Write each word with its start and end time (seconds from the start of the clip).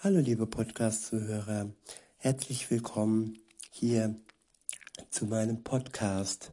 Hallo 0.00 0.20
liebe 0.20 0.46
Podcast-Zuhörer, 0.46 1.70
herzlich 2.18 2.70
willkommen 2.70 3.36
hier 3.72 4.14
zu 5.10 5.26
meinem 5.26 5.64
Podcast. 5.64 6.52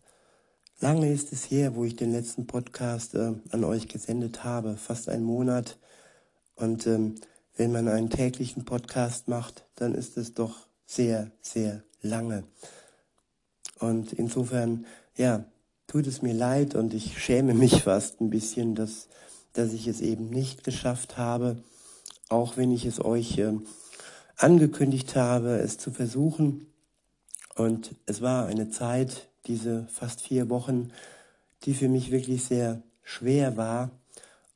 Lange 0.80 1.14
ist 1.14 1.32
es 1.32 1.52
her, 1.52 1.76
wo 1.76 1.86
ich 1.86 1.96
den 1.96 2.12
letzten 2.12 2.48
Podcast 2.48 3.14
äh, 3.14 3.34
an 3.52 3.64
euch 3.64 3.88
gesendet 3.88 4.44
habe, 4.44 4.78
fast 4.78 5.10
einen 5.10 5.26
Monat. 5.26 5.78
Und 6.56 6.88
ähm, 6.88 7.22
wenn 7.56 7.72
man 7.72 7.88
einen 7.88 8.10
täglichen 8.10 8.66
Podcast 8.66 9.28
macht, 9.28 9.68
dann 9.76 9.94
ist 9.94 10.18
es 10.18 10.34
doch 10.34 10.68
sehr, 10.88 11.30
sehr 11.40 11.84
lange. 12.02 12.46
Und 13.78 14.12
insofern, 14.12 14.88
ja, 15.18 15.46
tut 15.86 16.08
es 16.08 16.24
mir 16.24 16.34
leid 16.34 16.74
und 16.74 16.96
ich 16.96 17.22
schäme 17.24 17.54
mich 17.54 17.84
fast 17.84 18.22
ein 18.22 18.32
bisschen, 18.32 18.74
dass, 18.74 19.08
dass 19.54 19.72
ich 19.72 19.86
es 19.86 20.02
eben 20.02 20.32
nicht 20.32 20.64
geschafft 20.64 21.20
habe, 21.20 21.62
auch 22.30 22.58
wenn 22.58 22.72
ich 22.72 22.86
es 22.86 23.04
euch 23.04 23.38
äh, 23.38 23.54
angekündigt 24.38 25.16
habe, 25.16 25.58
es 25.60 25.78
zu 25.78 25.92
versuchen. 25.92 26.68
Und 27.56 27.96
es 28.06 28.22
war 28.22 28.48
eine 28.48 28.70
Zeit, 28.70 29.30
diese 29.46 29.88
fast 29.88 30.22
vier 30.22 30.50
Wochen, 30.50 30.92
die 31.64 31.74
für 31.74 31.88
mich 31.88 32.12
wirklich 32.12 32.44
sehr 32.44 32.82
schwer 33.04 33.58
war. 33.58 33.92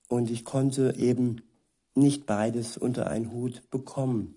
Und 0.07 0.29
ich 0.31 0.43
konnte 0.43 0.95
eben 0.97 1.41
nicht 1.95 2.25
beides 2.25 2.77
unter 2.77 3.07
einen 3.07 3.31
Hut 3.31 3.69
bekommen. 3.69 4.35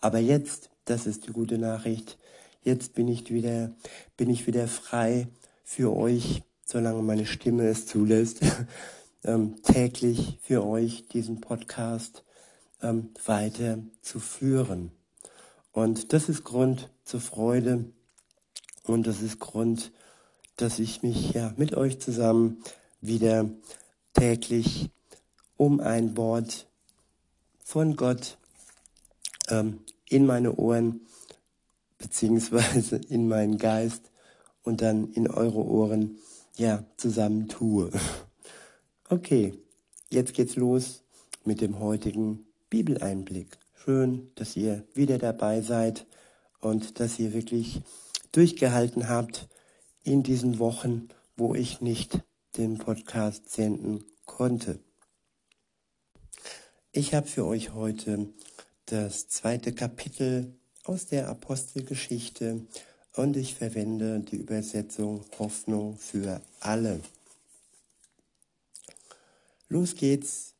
Aber 0.00 0.18
jetzt, 0.18 0.70
das 0.84 1.06
ist 1.06 1.26
die 1.26 1.32
gute 1.32 1.58
Nachricht, 1.58 2.18
jetzt 2.62 2.94
bin 2.94 3.08
ich 3.08 3.30
wieder, 3.30 3.72
bin 4.16 4.30
ich 4.30 4.46
wieder 4.46 4.68
frei 4.68 5.28
für 5.64 5.96
euch, 5.96 6.42
solange 6.64 7.02
meine 7.02 7.26
Stimme 7.26 7.66
es 7.66 7.86
zulässt, 7.86 8.40
ähm, 9.24 9.62
täglich 9.62 10.38
für 10.42 10.64
euch 10.66 11.08
diesen 11.08 11.40
Podcast 11.40 12.25
ähm, 12.86 13.10
weiter 13.24 13.78
zu 14.02 14.20
führen. 14.20 14.92
Und 15.72 16.12
das 16.12 16.28
ist 16.28 16.44
Grund 16.44 16.90
zur 17.04 17.20
Freude 17.20 17.84
und 18.84 19.06
das 19.06 19.20
ist 19.20 19.40
Grund, 19.40 19.92
dass 20.56 20.78
ich 20.78 21.02
mich 21.02 21.32
ja 21.32 21.52
mit 21.56 21.74
euch 21.74 22.00
zusammen 22.00 22.62
wieder 23.00 23.50
täglich 24.14 24.90
um 25.56 25.80
ein 25.80 26.16
Wort 26.16 26.66
von 27.58 27.96
Gott 27.96 28.38
ähm, 29.48 29.80
in 30.08 30.24
meine 30.24 30.54
Ohren 30.54 31.00
beziehungsweise 31.98 32.96
in 32.96 33.28
meinen 33.28 33.58
Geist 33.58 34.10
und 34.62 34.80
dann 34.80 35.12
in 35.12 35.28
eure 35.28 35.64
Ohren 35.64 36.18
ja 36.56 36.84
zusammen 36.96 37.48
tue. 37.48 37.90
Okay, 39.08 39.54
jetzt 40.10 40.34
geht's 40.34 40.56
los 40.56 41.04
mit 41.44 41.60
dem 41.60 41.78
heutigen 41.78 42.45
Bibeleinblick. 42.70 43.58
Schön, 43.74 44.30
dass 44.34 44.56
ihr 44.56 44.84
wieder 44.94 45.18
dabei 45.18 45.60
seid 45.60 46.06
und 46.60 46.98
dass 47.00 47.18
ihr 47.18 47.32
wirklich 47.32 47.80
durchgehalten 48.32 49.08
habt 49.08 49.48
in 50.02 50.22
diesen 50.22 50.58
Wochen, 50.58 51.08
wo 51.36 51.54
ich 51.54 51.80
nicht 51.80 52.22
den 52.56 52.78
Podcast 52.78 53.50
senden 53.50 54.04
konnte. 54.24 54.80
Ich 56.92 57.14
habe 57.14 57.26
für 57.26 57.46
euch 57.46 57.74
heute 57.74 58.28
das 58.86 59.28
zweite 59.28 59.72
Kapitel 59.72 60.54
aus 60.84 61.06
der 61.06 61.28
Apostelgeschichte 61.28 62.66
und 63.14 63.36
ich 63.36 63.54
verwende 63.54 64.20
die 64.20 64.36
Übersetzung 64.36 65.24
Hoffnung 65.38 65.96
für 65.96 66.40
alle. 66.60 67.00
Los 69.68 69.94
geht's 69.94 70.55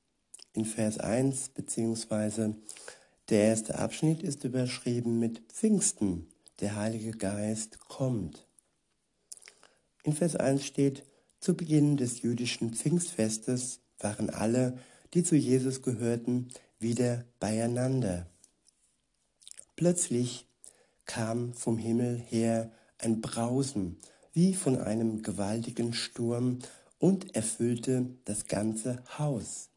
in 0.57 0.65
Vers 0.65 0.99
1, 0.99 1.51
beziehungsweise 1.51 2.55
der 3.29 3.45
erste 3.45 3.79
Abschnitt 3.79 4.23
ist 4.23 4.45
überschrieben 4.45 5.19
mit 5.19 5.41
Pfingsten, 5.53 6.29
der 6.61 6.77
Heilige 6.77 7.11
Geist 7.13 7.79
kommt. 7.81 8.47
In 10.03 10.13
Vers 10.13 10.37
1 10.37 10.65
steht, 10.65 11.05
zu 11.41 11.55
Beginn 11.55 11.97
des 11.97 12.23
jüdischen 12.23 12.73
Pfingstfestes 12.73 13.81
waren 13.99 14.31
alle, 14.31 14.79
die 15.15 15.23
zu 15.23 15.37
Jesus 15.37 15.83
gehörten, 15.83 16.49
wieder 16.79 17.25
beieinander. 17.39 18.27
Plötzlich 19.77 20.49
kam 21.05 21.53
vom 21.53 21.79
Himmel 21.79 22.19
her 22.19 22.73
ein 22.99 23.21
Brausen 23.21 23.99
wie 24.33 24.55
von 24.55 24.79
einem 24.79 25.23
gewaltigen 25.23 25.93
Sturm 25.93 26.61
und 26.99 27.35
erfüllte 27.35 28.07
das 28.25 28.47
ganze 28.47 29.03
Haus 29.19 29.71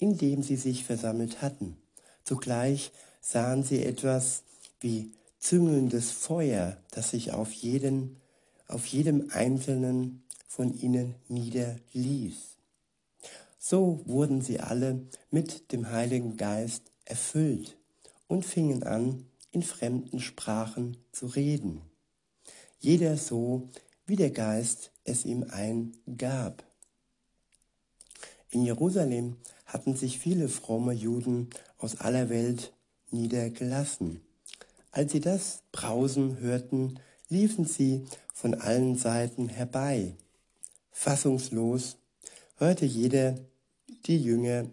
in 0.00 0.18
dem 0.18 0.42
sie 0.42 0.56
sich 0.56 0.84
versammelt 0.84 1.42
hatten. 1.42 1.76
Zugleich 2.24 2.90
sahen 3.20 3.62
sie 3.62 3.84
etwas 3.84 4.42
wie 4.80 5.12
züngelndes 5.38 6.10
Feuer, 6.10 6.78
das 6.90 7.10
sich 7.10 7.32
auf 7.32 7.52
jeden, 7.52 8.16
auf 8.66 8.86
jedem 8.86 9.30
einzelnen 9.30 10.24
von 10.48 10.76
ihnen 10.76 11.14
niederließ. 11.28 12.56
So 13.58 14.00
wurden 14.06 14.40
sie 14.40 14.58
alle 14.58 15.02
mit 15.30 15.70
dem 15.70 15.90
Heiligen 15.90 16.36
Geist 16.38 16.82
erfüllt 17.04 17.76
und 18.26 18.46
fingen 18.46 18.82
an, 18.82 19.26
in 19.52 19.62
fremden 19.62 20.20
Sprachen 20.20 20.96
zu 21.12 21.26
reden. 21.26 21.82
Jeder 22.78 23.18
so, 23.18 23.68
wie 24.06 24.16
der 24.16 24.30
Geist 24.30 24.92
es 25.04 25.26
ihm 25.26 25.44
eingab. 25.50 26.64
In 28.50 28.64
Jerusalem 28.64 29.36
hatten 29.72 29.94
sich 29.94 30.18
viele 30.18 30.48
fromme 30.48 30.92
Juden 30.92 31.48
aus 31.78 32.00
aller 32.00 32.28
Welt 32.28 32.72
niedergelassen. 33.10 34.20
Als 34.90 35.12
sie 35.12 35.20
das 35.20 35.62
Brausen 35.70 36.38
hörten, 36.40 36.98
liefen 37.28 37.64
sie 37.64 38.04
von 38.34 38.54
allen 38.54 38.96
Seiten 38.96 39.48
herbei. 39.48 40.16
Fassungslos 40.90 41.96
hörte 42.56 42.84
jeder 42.84 43.38
die 44.06 44.18
Jünger 44.18 44.66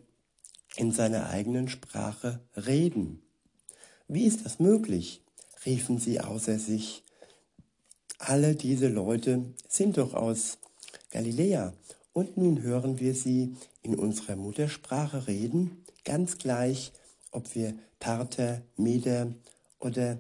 in 0.76 0.92
seiner 0.92 1.30
eigenen 1.30 1.70
Sprache 1.70 2.40
reden. 2.56 3.22
Wie 4.08 4.26
ist 4.26 4.46
das 4.46 4.60
möglich? 4.60 5.22
riefen 5.66 6.00
sie 6.00 6.22
außer 6.22 6.60
sich. 6.60 7.04
Alle 8.20 8.56
diese 8.56 8.88
Leute 8.88 9.54
sind 9.68 9.98
doch 9.98 10.14
aus 10.14 10.58
Galiläa 11.12 11.74
und 12.18 12.36
nun 12.36 12.64
hören 12.64 13.00
wir 13.00 13.14
sie 13.14 13.56
in 13.84 13.94
unserer 13.94 14.36
Muttersprache 14.36 15.28
reden, 15.28 15.86
ganz 16.04 16.40
gleich, 16.40 16.92
ob 17.30 17.54
wir 17.54 17.78
Parther, 18.00 18.64
Meder 18.76 19.36
oder 19.80 20.18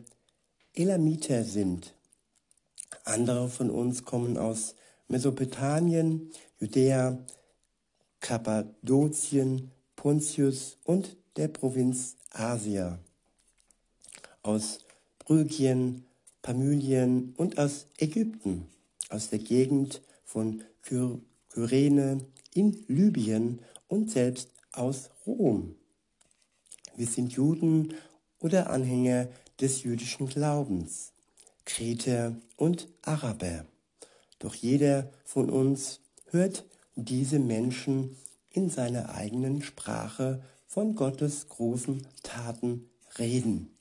Elamiter 0.75 1.43
sind. 1.43 1.95
Andere 3.03 3.49
von 3.49 3.71
uns 3.71 4.05
kommen 4.05 4.37
aus 4.37 4.75
Mesopotamien, 5.07 6.29
Judäa, 6.59 7.17
Kappadokien, 8.19 9.71
Pontius 9.95 10.77
und 10.83 11.17
der 11.35 11.47
Provinz 11.47 12.15
Asia, 12.29 12.99
aus 14.43 14.85
Brygien, 15.17 16.05
Pamylien 16.43 17.33
und 17.37 17.57
aus 17.57 17.87
Ägypten, 17.97 18.67
aus 19.09 19.31
der 19.31 19.39
Gegend 19.39 20.03
von 20.25 20.61
Kyr 20.83 21.19
Kyrene, 21.57 22.23
in 22.53 22.85
Libyen 22.87 23.61
und 23.87 24.11
selbst 24.11 24.51
aus 24.73 25.09
Rom. 25.25 25.75
Wir 26.95 27.07
sind 27.07 27.33
Juden 27.33 27.95
oder 28.39 28.69
Anhänger 28.69 29.27
des 29.59 29.81
jüdischen 29.81 30.27
Glaubens, 30.27 31.13
Kreter 31.65 32.35
und 32.57 32.87
Araber. 33.01 33.65
Doch 34.37 34.53
jeder 34.53 35.09
von 35.25 35.49
uns 35.49 35.99
hört 36.29 36.63
diese 36.95 37.39
Menschen 37.39 38.15
in 38.51 38.69
seiner 38.69 39.15
eigenen 39.15 39.63
Sprache 39.63 40.43
von 40.67 40.93
Gottes 40.93 41.49
großen 41.49 42.05
Taten 42.21 42.87
reden. 43.17 43.75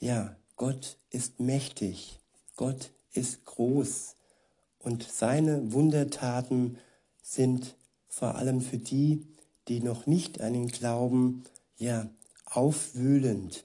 Ja, 0.00 0.34
Gott 0.56 0.98
ist 1.10 1.38
mächtig, 1.38 2.18
Gott 2.56 2.90
ist 3.12 3.44
groß, 3.44 4.16
und 4.88 5.02
seine 5.02 5.74
Wundertaten 5.74 6.78
sind 7.22 7.76
vor 8.08 8.36
allem 8.36 8.62
für 8.62 8.78
die, 8.78 9.26
die 9.68 9.80
noch 9.80 10.06
nicht 10.06 10.40
an 10.40 10.54
ihn 10.54 10.68
glauben, 10.68 11.44
ja, 11.76 12.08
aufwühlend. 12.46 13.64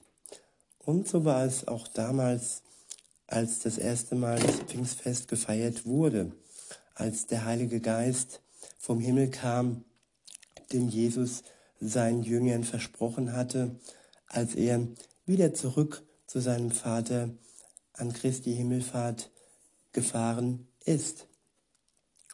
Und 0.78 1.08
so 1.08 1.24
war 1.24 1.46
es 1.46 1.66
auch 1.66 1.88
damals, 1.88 2.60
als 3.26 3.60
das 3.60 3.78
erste 3.78 4.16
Mal 4.16 4.38
das 4.38 4.56
Pfingstfest 4.56 5.28
gefeiert 5.28 5.86
wurde, 5.86 6.32
als 6.94 7.26
der 7.26 7.46
Heilige 7.46 7.80
Geist 7.80 8.42
vom 8.78 9.00
Himmel 9.00 9.30
kam, 9.30 9.82
den 10.74 10.90
Jesus 10.90 11.42
seinen 11.80 12.22
Jüngern 12.22 12.64
versprochen 12.64 13.32
hatte, 13.32 13.80
als 14.26 14.54
er 14.54 14.86
wieder 15.24 15.54
zurück 15.54 16.02
zu 16.26 16.40
seinem 16.40 16.70
Vater 16.70 17.30
an 17.94 18.12
Christi 18.12 18.54
Himmelfahrt 18.54 19.30
gefahren 19.92 20.68
ist. 20.84 21.26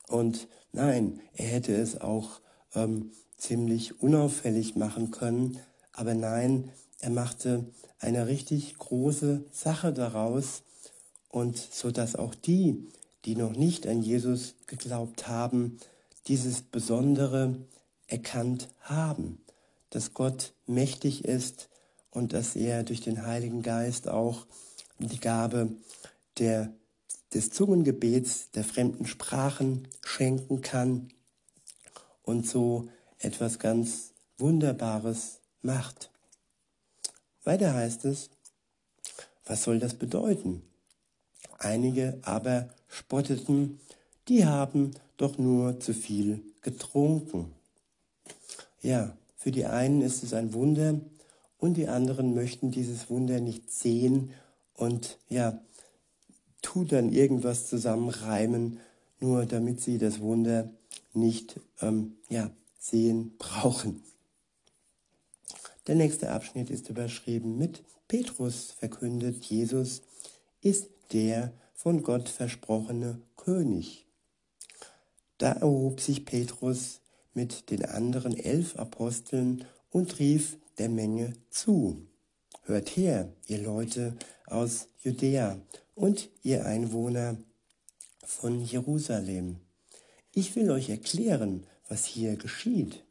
Und 0.09 0.49
nein, 0.73 1.21
er 1.35 1.47
hätte 1.47 1.75
es 1.75 2.01
auch 2.01 2.41
ähm, 2.75 3.13
ziemlich 3.37 4.01
unauffällig 4.01 4.77
machen 4.77 5.11
können. 5.11 5.59
Aber 5.93 6.15
nein, 6.15 6.71
er 7.01 7.11
machte 7.11 7.67
eine 7.99 8.27
richtig 8.27 8.77
große 8.77 9.45
Sache 9.53 9.93
daraus 9.93 10.63
und 11.29 11.57
so 11.57 11.91
dass 11.91 12.17
auch 12.17 12.35
die, 12.35 12.89
die 13.25 13.37
noch 13.37 13.53
nicht 13.53 13.87
an 13.87 14.03
Jesus 14.03 14.55
geglaubt 14.67 15.29
haben, 15.29 15.79
dieses 16.27 16.63
Besondere 16.63 17.57
erkannt 18.07 18.69
haben, 18.81 19.41
dass 19.91 20.15
Gott 20.15 20.53
mächtig 20.67 21.25
ist 21.25 21.69
und 22.11 22.33
dass 22.33 22.57
er 22.57 22.83
durch 22.83 23.01
den 23.01 23.27
Heiligen 23.27 23.63
Geist 23.63 24.09
auch 24.09 24.47
die 24.99 25.21
Gabe 25.21 25.71
der, 26.39 26.73
des 27.35 27.51
Zungengebets, 27.51 28.51
der 28.51 28.65
fremden 28.65 29.07
Sprachen 29.07 29.89
schenken 30.03 30.61
kann 30.61 31.09
und 32.23 32.47
so 32.47 32.89
etwas 33.19 33.59
ganz 33.59 34.13
Wunderbares 34.39 35.41
macht. 35.63 36.11
Weiter 37.45 37.75
heißt 37.75 38.05
es, 38.05 38.31
was 39.45 39.63
soll 39.63 39.79
das 39.79 39.95
bedeuten? 39.95 40.63
Einige 41.59 42.19
aber 42.23 42.71
spotteten, 42.89 43.81
die 44.29 44.47
haben 44.47 44.93
doch 45.17 45.39
nur 45.39 45.81
zu 45.81 45.93
viel 45.93 46.43
getrunken. 46.63 47.53
Ja, 48.83 49.17
für 49.37 49.51
die 49.51 49.67
einen 49.67 50.03
ist 50.03 50.23
es 50.23 50.33
ein 50.33 50.55
Wunder 50.55 51.01
und 51.59 51.75
die 51.77 51.89
anderen 51.89 52.35
möchten 52.35 52.71
dieses 52.71 53.11
Wunder 53.11 53.41
nicht 53.41 53.71
sehen 53.71 54.33
und 54.75 55.19
ja, 55.29 55.61
tut 56.63 56.93
dann 56.93 57.13
irgendwas 57.13 57.67
zusammenreimen, 57.67 58.81
nur 59.21 59.47
damit 59.47 59.81
sie 59.81 59.99
das 59.99 60.21
Wunder 60.21 60.71
nicht 61.13 61.61
ähm, 61.81 62.17
ja, 62.29 62.51
sehen 62.79 63.35
brauchen. 63.39 64.03
Der 65.87 65.95
nächste 65.95 66.31
Abschnitt 66.31 66.71
ist 66.71 66.89
überschrieben 66.89 67.59
mit 67.59 67.83
Petrus 68.09 68.73
verkündet, 68.73 69.45
Jesus 69.45 70.03
ist 70.61 70.89
der 71.13 71.53
von 71.75 72.03
Gott 72.03 72.29
versprochene 72.29 73.21
König. 73.37 74.07
Da 75.39 75.53
erhob 75.53 76.01
sich 76.01 76.27
Petrus 76.27 77.01
mit 77.35 77.71
den 77.71 77.85
anderen 77.85 78.37
elf 78.37 78.77
Aposteln 78.77 79.65
und 79.91 80.19
rief 80.19 80.59
der 80.79 80.89
Menge 80.89 81.33
zu. 81.51 82.07
Hört 82.63 82.91
her, 82.97 83.33
ihr 83.47 83.59
Leute 83.59 84.17
aus 84.47 84.89
Judäa 84.99 85.61
und 85.95 86.29
ihr 86.43 86.67
Einwohner 86.67 87.37
von 88.25 88.61
Jerusalem. 88.61 89.57
Ich 90.33 90.55
will 90.57 90.71
euch 90.71 90.91
erklären, 90.91 91.67
was 91.89 92.05
hier 92.05 92.37
geschieht. 92.37 93.05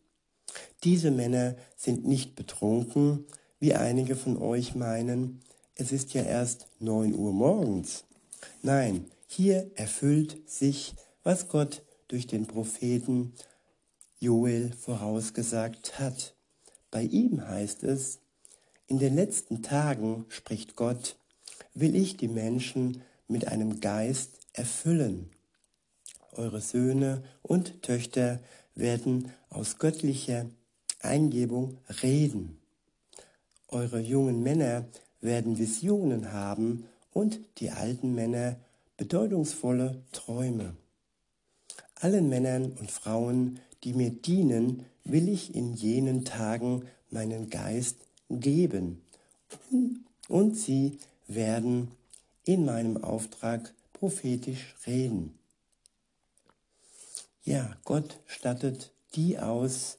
Diese 0.83 1.11
Männer 1.11 1.55
sind 1.75 2.07
nicht 2.07 2.35
betrunken, 2.35 3.25
wie 3.59 3.73
einige 3.73 4.15
von 4.15 4.37
euch 4.37 4.75
meinen. 4.75 5.41
Es 5.75 5.91
ist 5.91 6.13
ja 6.13 6.23
erst 6.23 6.67
neun 6.79 7.13
Uhr 7.13 7.33
morgens. 7.33 8.05
Nein, 8.61 9.05
hier 9.27 9.69
erfüllt 9.75 10.49
sich, 10.49 10.95
was 11.23 11.49
Gott 11.49 11.83
durch 12.07 12.27
den 12.27 12.47
Propheten 12.47 13.33
Joel 14.19 14.71
vorausgesagt 14.73 15.99
hat. 15.99 16.35
Bei 16.91 17.03
ihm 17.03 17.45
heißt 17.45 17.83
es, 17.83 18.19
in 18.89 18.97
den 18.97 19.15
letzten 19.15 19.61
Tagen, 19.61 20.25
spricht 20.29 20.75
Gott, 20.75 21.15
will 21.75 21.95
ich 21.95 22.17
die 22.17 22.27
Menschen 22.27 23.03
mit 23.27 23.47
einem 23.47 23.79
Geist 23.81 24.39
erfüllen. 24.53 25.29
Eure 26.31 26.59
Söhne 26.59 27.23
und 27.43 27.83
Töchter 27.83 28.39
werden 28.73 29.31
aus 29.49 29.77
göttlicher 29.77 30.47
Eingebung 31.01 31.77
reden. 32.01 32.59
Eure 33.67 33.99
jungen 33.99 34.41
Männer 34.41 34.87
werden 35.21 35.59
Visionen 35.59 36.33
haben 36.33 36.85
und 37.11 37.39
die 37.59 37.69
alten 37.69 38.15
Männer 38.15 38.57
bedeutungsvolle 38.97 40.01
Träume. 40.11 40.75
Allen 41.93 42.27
Männern 42.27 42.71
und 42.71 42.89
Frauen, 42.89 43.59
die 43.83 43.93
mir 43.93 44.09
dienen, 44.09 44.85
will 45.03 45.29
ich 45.29 45.53
in 45.53 45.75
jenen 45.75 46.25
Tagen 46.25 46.85
meinen 47.11 47.51
Geist 47.51 48.08
geben. 48.29 49.01
Und 50.27 50.55
sie 50.57 50.97
werden 51.27 51.91
in 52.45 52.65
meinem 52.65 53.03
Auftrag 53.03 53.73
prophetisch 53.93 54.75
reden. 54.85 55.37
Ja, 57.43 57.77
Gott 57.83 58.19
stattet 58.27 58.91
die 59.15 59.39
aus, 59.39 59.97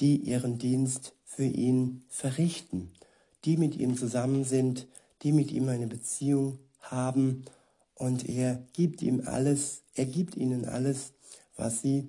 die 0.00 0.16
ihren 0.16 0.58
Dienst 0.58 1.14
für 1.24 1.44
ihn 1.44 2.04
verrichten, 2.08 2.92
die 3.44 3.56
mit 3.56 3.76
ihm 3.76 3.96
zusammen 3.96 4.44
sind, 4.44 4.86
die 5.22 5.32
mit 5.32 5.50
ihm 5.50 5.68
eine 5.68 5.86
Beziehung 5.86 6.58
haben 6.80 7.44
und 7.94 8.28
er 8.28 8.62
gibt 8.72 9.02
ihm 9.02 9.22
alles, 9.26 9.82
er 9.94 10.06
gibt 10.06 10.36
ihnen 10.36 10.64
alles, 10.64 11.12
was 11.56 11.80
sie 11.80 12.08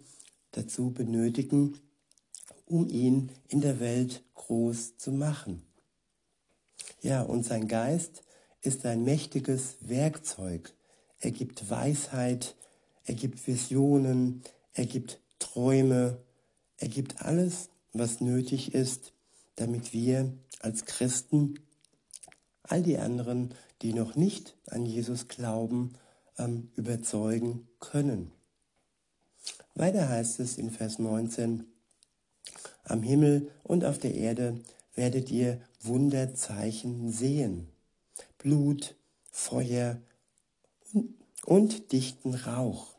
dazu 0.51 0.91
benötigen, 0.91 1.79
um 2.65 2.87
ihn 2.87 3.31
in 3.47 3.61
der 3.61 3.79
Welt 3.79 4.23
groß 4.35 4.97
zu 4.97 5.11
machen. 5.11 5.63
Ja, 7.01 7.21
und 7.21 7.45
sein 7.45 7.67
Geist 7.67 8.23
ist 8.61 8.85
ein 8.85 9.03
mächtiges 9.03 9.77
Werkzeug. 9.81 10.73
Er 11.19 11.31
gibt 11.31 11.69
Weisheit, 11.69 12.55
er 13.03 13.13
gibt 13.13 13.45
Visionen, 13.47 14.43
er 14.73 14.85
gibt 14.85 15.19
Träume, 15.39 16.17
er 16.77 16.87
gibt 16.87 17.21
alles, 17.21 17.69
was 17.93 18.21
nötig 18.21 18.73
ist, 18.73 19.13
damit 19.55 19.93
wir 19.93 20.33
als 20.59 20.85
Christen 20.85 21.59
all 22.63 22.81
die 22.81 22.97
anderen, 22.97 23.53
die 23.81 23.93
noch 23.93 24.15
nicht 24.15 24.57
an 24.67 24.85
Jesus 24.85 25.27
glauben, 25.27 25.93
ähm, 26.37 26.71
überzeugen 26.75 27.67
können. 27.79 28.31
Weiter 29.75 30.09
heißt 30.09 30.39
es 30.39 30.57
in 30.57 30.71
Vers 30.71 30.99
19, 30.99 31.65
am 32.85 33.03
Himmel 33.03 33.51
und 33.63 33.83
auf 33.83 33.97
der 33.97 34.13
Erde 34.13 34.59
werdet 34.95 35.31
ihr 35.31 35.59
Wunderzeichen 35.81 37.11
sehen. 37.11 37.67
Blut, 38.37 38.95
Feuer 39.31 39.99
und 41.45 41.91
dichten 41.91 42.33
Rauch. 42.33 42.95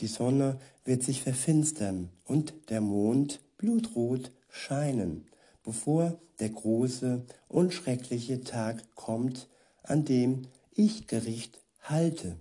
Die 0.00 0.06
Sonne 0.06 0.60
wird 0.84 1.02
sich 1.02 1.22
verfinstern 1.22 2.10
und 2.24 2.54
der 2.70 2.80
Mond 2.80 3.40
blutrot 3.58 4.30
scheinen, 4.48 5.26
bevor 5.62 6.18
der 6.38 6.50
große 6.50 7.24
und 7.48 7.74
schreckliche 7.74 8.42
Tag 8.42 8.82
kommt, 8.94 9.48
an 9.82 10.04
dem 10.04 10.42
ich 10.72 11.06
Gericht 11.06 11.60
halte. 11.82 12.36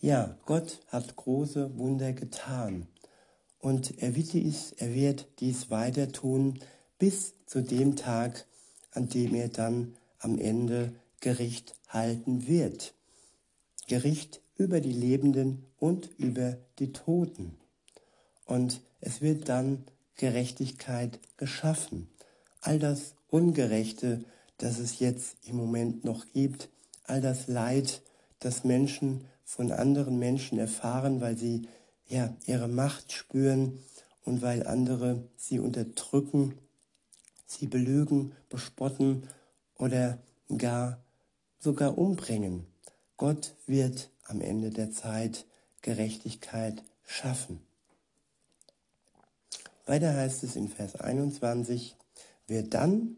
Ja, 0.00 0.36
Gott 0.46 0.80
hat 0.88 1.16
große 1.16 1.78
Wunder 1.78 2.12
getan 2.12 2.86
und 3.62 4.02
er 4.02 4.16
wird 4.16 4.32
dies, 4.34 4.72
er 4.76 4.92
wird 4.92 5.28
dies 5.38 5.70
weiter 5.70 6.10
tun 6.10 6.58
bis 6.98 7.34
zu 7.46 7.62
dem 7.62 7.96
Tag, 7.96 8.44
an 8.90 9.08
dem 9.08 9.34
er 9.34 9.48
dann 9.48 9.94
am 10.18 10.38
Ende 10.38 10.92
Gericht 11.20 11.74
halten 11.88 12.48
wird. 12.48 12.92
Gericht 13.86 14.40
über 14.56 14.80
die 14.80 14.92
Lebenden 14.92 15.64
und 15.78 16.10
über 16.18 16.58
die 16.80 16.92
Toten. 16.92 17.56
Und 18.44 18.80
es 19.00 19.22
wird 19.22 19.48
dann 19.48 19.84
Gerechtigkeit 20.16 21.20
geschaffen. 21.36 22.08
All 22.60 22.80
das 22.80 23.14
Ungerechte, 23.28 24.24
das 24.58 24.80
es 24.80 24.98
jetzt 24.98 25.36
im 25.46 25.56
Moment 25.56 26.04
noch 26.04 26.26
gibt, 26.32 26.68
all 27.04 27.20
das 27.20 27.46
Leid, 27.46 28.02
das 28.40 28.64
Menschen 28.64 29.24
von 29.44 29.70
anderen 29.70 30.18
Menschen 30.18 30.58
erfahren, 30.58 31.20
weil 31.20 31.36
sie 31.36 31.68
ja, 32.08 32.34
ihre 32.46 32.68
Macht 32.68 33.12
spüren 33.12 33.78
und 34.24 34.42
weil 34.42 34.66
andere 34.66 35.28
sie 35.36 35.58
unterdrücken, 35.58 36.58
sie 37.46 37.66
belügen, 37.66 38.32
bespotten 38.48 39.28
oder 39.76 40.18
gar 40.56 41.02
sogar 41.58 41.98
umbringen. 41.98 42.66
Gott 43.16 43.54
wird 43.66 44.10
am 44.24 44.40
Ende 44.40 44.70
der 44.70 44.90
Zeit 44.90 45.46
Gerechtigkeit 45.80 46.82
schaffen. 47.06 47.60
Weiter 49.86 50.14
heißt 50.14 50.44
es 50.44 50.56
in 50.56 50.68
Vers 50.68 50.96
21, 50.96 51.96
wer 52.46 52.62
dann, 52.62 53.16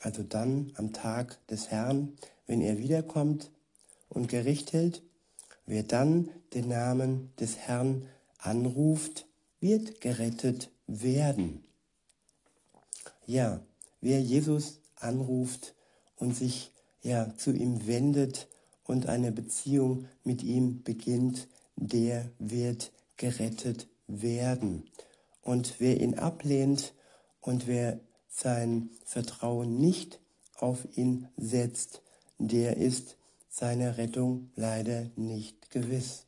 also 0.00 0.22
dann 0.22 0.72
am 0.76 0.92
Tag 0.92 1.44
des 1.48 1.70
Herrn, 1.70 2.16
wenn 2.46 2.60
er 2.60 2.78
wiederkommt 2.78 3.50
und 4.08 4.28
Gericht 4.28 4.72
hält, 4.72 5.02
Wer 5.66 5.82
dann 5.82 6.28
den 6.54 6.68
Namen 6.68 7.32
des 7.38 7.56
Herrn 7.56 8.06
anruft, 8.38 9.26
wird 9.60 10.00
gerettet 10.00 10.70
werden. 10.86 11.64
Ja, 13.26 13.60
wer 14.00 14.20
Jesus 14.20 14.80
anruft 14.96 15.74
und 16.16 16.36
sich 16.36 16.72
ja 17.02 17.34
zu 17.36 17.52
ihm 17.52 17.86
wendet 17.86 18.48
und 18.84 19.06
eine 19.06 19.32
Beziehung 19.32 20.08
mit 20.24 20.42
ihm 20.42 20.82
beginnt, 20.82 21.48
der 21.76 22.30
wird 22.38 22.92
gerettet 23.16 23.88
werden. 24.06 24.90
Und 25.42 25.76
wer 25.78 26.00
ihn 26.00 26.18
ablehnt 26.18 26.94
und 27.40 27.66
wer 27.66 28.00
sein 28.28 28.90
Vertrauen 29.04 29.78
nicht 29.78 30.20
auf 30.56 30.86
ihn 30.96 31.28
setzt, 31.36 32.02
der 32.38 32.76
ist 32.76 33.16
seiner 33.52 33.98
Rettung 33.98 34.50
leider 34.56 35.10
nicht 35.14 35.70
gewiss. 35.70 36.24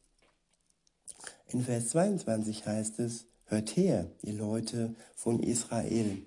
In 1.49 1.64
Vers 1.64 1.88
22 1.88 2.66
heißt 2.66 2.99
es, 3.00 3.25
Hört 3.47 3.76
her, 3.76 4.11
ihr 4.23 4.35
Leute 4.35 4.95
von 5.14 5.43
Israel. 5.43 6.19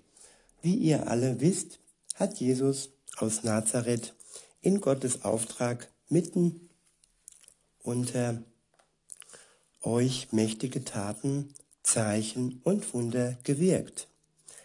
Wie 0.62 0.76
ihr 0.76 1.08
alle 1.08 1.40
wisst, 1.40 1.80
hat 2.16 2.40
Jesus 2.40 2.90
aus 3.18 3.44
Nazareth 3.44 4.16
in 4.62 4.82
Gottes 4.82 5.24
Auftrag 5.24 5.92
mitten 6.10 6.70
unter 7.84 8.42
euch 9.82 10.32
mächtige 10.32 10.84
Taten, 10.84 11.54
Zeichen 11.84 12.60
und 12.64 12.94
Wunder 12.94 13.38
gewirkt. 13.44 14.08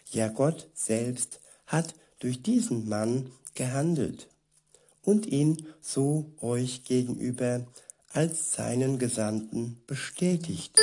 Ja, 0.09 0.29
Gott 0.29 0.67
selbst 0.73 1.41
hat 1.67 1.95
durch 2.19 2.41
diesen 2.41 2.89
Mann 2.89 3.31
gehandelt 3.55 4.27
und 5.03 5.27
ihn 5.27 5.67
so 5.81 6.31
euch 6.41 6.83
gegenüber 6.83 7.65
als 8.11 8.53
seinen 8.53 8.99
Gesandten 8.99 9.81
bestätigt. 9.87 10.77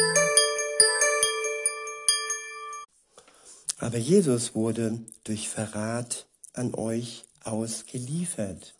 Aber 3.78 3.96
Jesus 3.98 4.54
wurde 4.54 5.00
durch 5.24 5.48
Verrat 5.48 6.26
an 6.52 6.74
euch 6.74 7.24
ausgeliefert. 7.42 8.74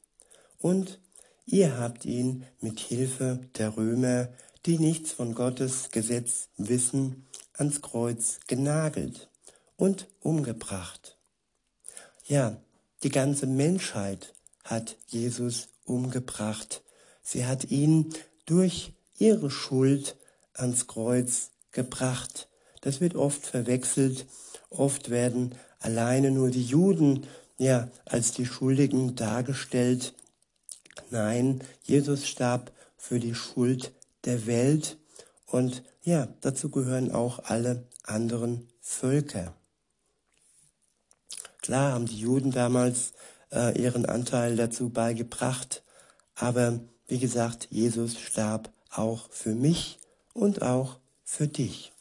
Und 0.59 1.01
ihr 1.47 1.79
habt 1.79 2.05
ihn 2.05 2.45
mit 2.61 2.81
Hilfe 2.81 3.41
der 3.57 3.77
Römer, 3.77 4.29
die 4.67 4.79
nichts 4.79 5.13
von 5.13 5.35
Gottes 5.35 5.91
Gesetz 5.91 6.49
wissen, 6.59 7.27
ans 7.55 7.81
Kreuz 7.81 8.41
genagelt 8.47 9.31
und 9.77 10.07
umgebracht. 10.21 11.17
Ja, 12.27 12.61
die 13.03 13.09
ganze 13.09 13.47
Menschheit 13.47 14.35
hat 14.71 14.97
Jesus 15.09 15.69
umgebracht. 15.85 16.83
Sie 17.23 17.45
hat 17.45 17.65
ihn 17.71 18.15
durch 18.47 18.93
ihre 19.19 19.51
Schuld 19.51 20.17
ans 20.55 20.87
Kreuz 20.87 21.51
gebracht. 21.73 22.49
Das 22.81 23.01
wird 23.01 23.17
oft 23.17 23.45
verwechselt. 23.45 24.27
Oft 24.71 25.11
werden 25.11 25.57
alleine 25.81 26.31
nur 26.31 26.51
die 26.51 26.65
Juden 26.65 27.27
ja 27.59 27.91
als 28.05 28.33
die 28.33 28.47
Schuldigen 28.47 29.17
dargestellt. 29.17 30.15
Nein, 31.11 31.63
Jesus 31.83 32.29
starb 32.29 32.73
für 32.97 33.19
die 33.19 33.35
Schuld 33.35 33.93
der 34.25 34.47
Welt 34.47 34.99
und 35.47 35.83
ja, 36.03 36.29
dazu 36.41 36.71
gehören 36.71 37.11
auch 37.11 37.41
alle 37.45 37.87
anderen 38.05 38.69
Völker. 38.81 39.55
Klar 41.61 41.93
haben 41.93 42.07
die 42.07 42.19
Juden 42.19 42.53
damals 42.53 43.13
äh, 43.53 43.81
ihren 43.81 44.07
Anteil 44.07 44.57
dazu 44.57 44.91
beigebracht, 44.91 45.83
aber 46.35 46.81
wie 47.07 47.19
gesagt, 47.19 47.69
Jesus 47.71 48.19
starb 48.19 48.71
auch 48.91 49.29
für 49.31 49.55
mich 49.55 49.99
und 50.33 50.63
auch 50.63 50.99
für 51.25 51.49
dich. 51.49 51.93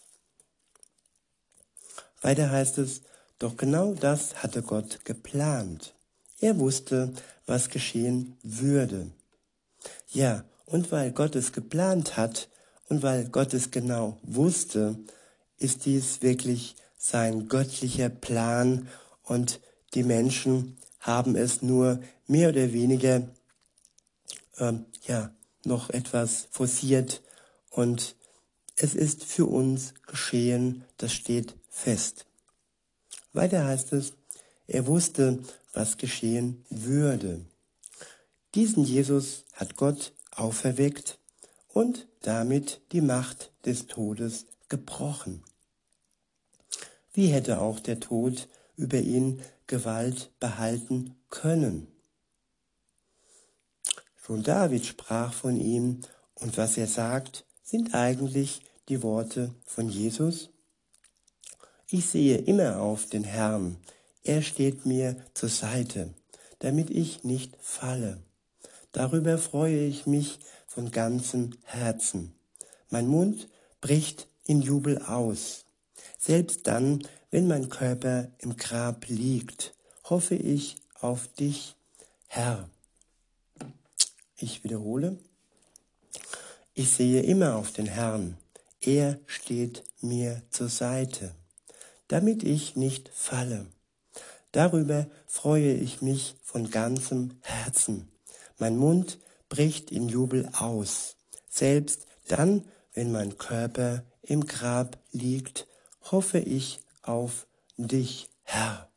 Weiter 2.21 2.49
heißt 2.51 2.77
es, 2.77 3.01
doch 3.39 3.57
genau 3.57 3.93
das 3.93 4.43
hatte 4.43 4.61
Gott 4.61 5.05
geplant. 5.05 5.93
Er 6.41 6.59
wusste, 6.59 7.13
was 7.45 7.69
geschehen 7.69 8.37
würde. 8.43 9.11
Ja, 10.09 10.43
und 10.65 10.91
weil 10.91 11.11
Gott 11.11 11.35
es 11.35 11.51
geplant 11.51 12.17
hat 12.17 12.49
und 12.89 13.01
weil 13.01 13.29
Gott 13.29 13.53
es 13.53 13.71
genau 13.71 14.17
wusste, 14.23 14.97
ist 15.57 15.85
dies 15.85 16.21
wirklich 16.21 16.75
sein 16.97 17.47
göttlicher 17.47 18.09
Plan 18.09 18.87
und 19.23 19.59
die 19.93 20.03
Menschen 20.03 20.77
haben 20.99 21.35
es 21.35 21.61
nur 21.61 22.01
mehr 22.27 22.49
oder 22.49 22.73
weniger 22.73 23.27
ähm, 24.57 24.85
ja, 25.03 25.31
noch 25.63 25.89
etwas 25.89 26.47
forciert 26.51 27.21
und 27.69 28.15
es 28.75 28.95
ist 28.95 29.23
für 29.23 29.45
uns 29.45 29.93
geschehen, 30.07 30.85
das 30.97 31.13
steht 31.13 31.55
fest. 31.69 32.25
Weiter 33.33 33.65
heißt 33.65 33.93
es, 33.93 34.13
er 34.67 34.87
wusste, 34.87 35.39
was 35.73 35.97
geschehen 35.97 36.65
würde. 36.69 37.45
Diesen 38.55 38.83
Jesus 38.83 39.45
hat 39.53 39.75
Gott 39.75 40.13
auferweckt 40.31 41.19
und 41.67 42.07
damit 42.21 42.81
die 42.91 43.01
Macht 43.01 43.51
des 43.65 43.87
Todes 43.87 44.45
gebrochen. 44.69 45.43
Wie 47.13 47.27
hätte 47.27 47.61
auch 47.61 47.79
der 47.79 47.99
Tod 47.99 48.47
über 48.75 48.99
ihn 48.99 49.41
Gewalt 49.69 50.31
behalten 50.39 51.15
können? 51.29 51.87
Schon 54.17 54.43
David 54.43 54.85
sprach 54.85 55.31
von 55.31 55.57
ihm 55.57 56.01
und 56.33 56.57
was 56.57 56.75
er 56.75 56.87
sagt, 56.87 57.45
sind 57.63 57.93
eigentlich 57.93 58.61
die 58.89 59.03
Worte 59.03 59.53
von 59.65 59.87
Jesus. 59.87 60.49
Ich 61.87 62.07
sehe 62.07 62.37
immer 62.37 62.81
auf 62.81 63.05
den 63.05 63.23
Herrn, 63.23 63.77
er 64.23 64.41
steht 64.41 64.87
mir 64.87 65.15
zur 65.35 65.49
Seite, 65.49 66.13
damit 66.57 66.89
ich 66.89 67.23
nicht 67.23 67.55
falle. 67.61 68.23
Darüber 68.91 69.37
freue 69.37 69.85
ich 69.85 70.07
mich 70.07 70.39
von 70.65 70.91
ganzem 70.91 71.51
Herzen. 71.63 72.33
Mein 72.89 73.07
Mund 73.07 73.47
bricht 73.81 74.27
in 74.45 74.61
Jubel 74.63 74.99
aus. 75.03 75.65
Selbst 76.17 76.67
dann, 76.67 77.07
wenn 77.31 77.47
mein 77.47 77.69
Körper 77.69 78.29
im 78.39 78.57
Grab 78.57 79.07
liegt, 79.07 79.73
hoffe 80.03 80.35
ich 80.35 80.75
auf 80.99 81.27
dich, 81.27 81.75
Herr. 82.27 82.69
Ich 84.37 84.63
wiederhole, 84.63 85.17
ich 86.73 86.91
sehe 86.91 87.21
immer 87.23 87.55
auf 87.55 87.71
den 87.71 87.87
Herrn, 87.87 88.37
er 88.81 89.19
steht 89.27 89.83
mir 90.01 90.41
zur 90.49 90.69
Seite, 90.69 91.35
damit 92.07 92.43
ich 92.43 92.75
nicht 92.75 93.09
falle. 93.13 93.67
Darüber 94.51 95.07
freue 95.27 95.73
ich 95.73 96.01
mich 96.01 96.35
von 96.43 96.71
ganzem 96.71 97.37
Herzen. 97.41 98.09
Mein 98.57 98.77
Mund 98.77 99.19
bricht 99.49 99.91
in 99.91 100.09
Jubel 100.09 100.49
aus. 100.53 101.15
Selbst 101.49 102.07
dann, 102.27 102.65
wenn 102.93 103.11
mein 103.11 103.37
Körper 103.37 104.03
im 104.21 104.47
Grab 104.47 104.97
liegt, 105.11 105.67
hoffe 106.01 106.39
ich 106.39 106.79
auf 107.01 107.47
dich, 107.77 108.29
Herr. 108.43 108.89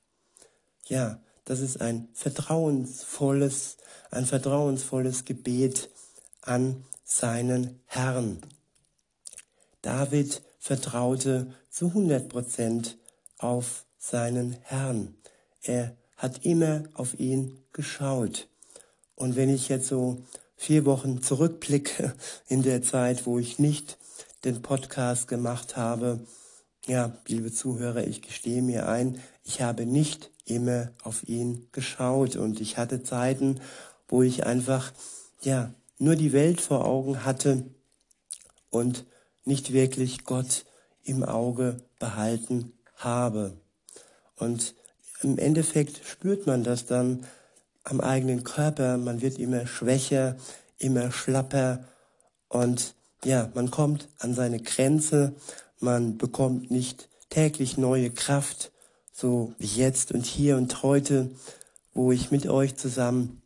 Ja, 0.86 1.20
das 1.44 1.60
ist 1.60 1.80
ein 1.80 2.08
vertrauensvolles, 2.12 3.76
ein 4.10 4.26
vertrauensvolles 4.26 5.24
Gebet 5.24 5.90
an 6.40 6.84
seinen 7.04 7.80
Herrn. 7.86 8.40
David 9.82 10.42
vertraute 10.58 11.52
zu 11.68 11.86
100 11.88 12.28
Prozent 12.28 12.98
auf 13.38 13.84
seinen 13.98 14.52
Herrn. 14.62 15.16
Er 15.62 15.96
hat 16.16 16.44
immer 16.44 16.84
auf 16.94 17.18
ihn 17.18 17.64
geschaut. 17.72 18.48
Und 19.14 19.36
wenn 19.36 19.48
ich 19.48 19.68
jetzt 19.68 19.88
so 19.88 20.22
vier 20.56 20.84
Wochen 20.84 21.22
zurückblicke 21.22 22.14
in 22.48 22.62
der 22.62 22.82
Zeit, 22.82 23.26
wo 23.26 23.38
ich 23.38 23.58
nicht 23.58 23.98
den 24.44 24.62
Podcast 24.62 25.26
gemacht 25.26 25.76
habe, 25.76 26.20
ja, 26.86 27.16
liebe 27.26 27.52
Zuhörer, 27.52 28.06
ich 28.06 28.22
gestehe 28.22 28.62
mir 28.62 28.88
ein, 28.88 29.20
ich 29.44 29.60
habe 29.60 29.86
nicht 29.86 30.30
immer 30.44 30.90
auf 31.02 31.28
ihn 31.28 31.68
geschaut 31.72 32.36
und 32.36 32.60
ich 32.60 32.76
hatte 32.76 33.02
Zeiten, 33.02 33.60
wo 34.08 34.22
ich 34.22 34.44
einfach, 34.44 34.92
ja, 35.42 35.72
nur 35.98 36.16
die 36.16 36.32
Welt 36.32 36.60
vor 36.60 36.84
Augen 36.84 37.24
hatte 37.24 37.64
und 38.70 39.06
nicht 39.44 39.72
wirklich 39.72 40.24
Gott 40.24 40.64
im 41.04 41.22
Auge 41.22 41.76
behalten 41.98 42.72
habe. 42.96 43.56
Und 44.36 44.74
im 45.22 45.38
Endeffekt 45.38 46.04
spürt 46.04 46.46
man 46.46 46.64
das 46.64 46.86
dann 46.86 47.24
am 47.84 48.00
eigenen 48.00 48.42
Körper, 48.42 48.98
man 48.98 49.22
wird 49.22 49.38
immer 49.38 49.66
schwächer, 49.66 50.36
immer 50.78 51.12
schlapper 51.12 51.84
und 52.48 52.94
ja, 53.24 53.50
man 53.54 53.70
kommt 53.70 54.08
an 54.18 54.34
seine 54.34 54.60
Grenze, 54.60 55.34
man 55.82 56.18
bekommt 56.18 56.70
nicht 56.70 57.08
täglich 57.28 57.76
neue 57.76 58.10
Kraft, 58.10 58.72
so 59.12 59.54
wie 59.58 59.66
jetzt 59.66 60.12
und 60.12 60.26
hier 60.26 60.56
und 60.56 60.82
heute, 60.82 61.30
wo 61.94 62.12
ich 62.12 62.30
mit 62.30 62.46
euch 62.46 62.76
zusammen 62.76 63.42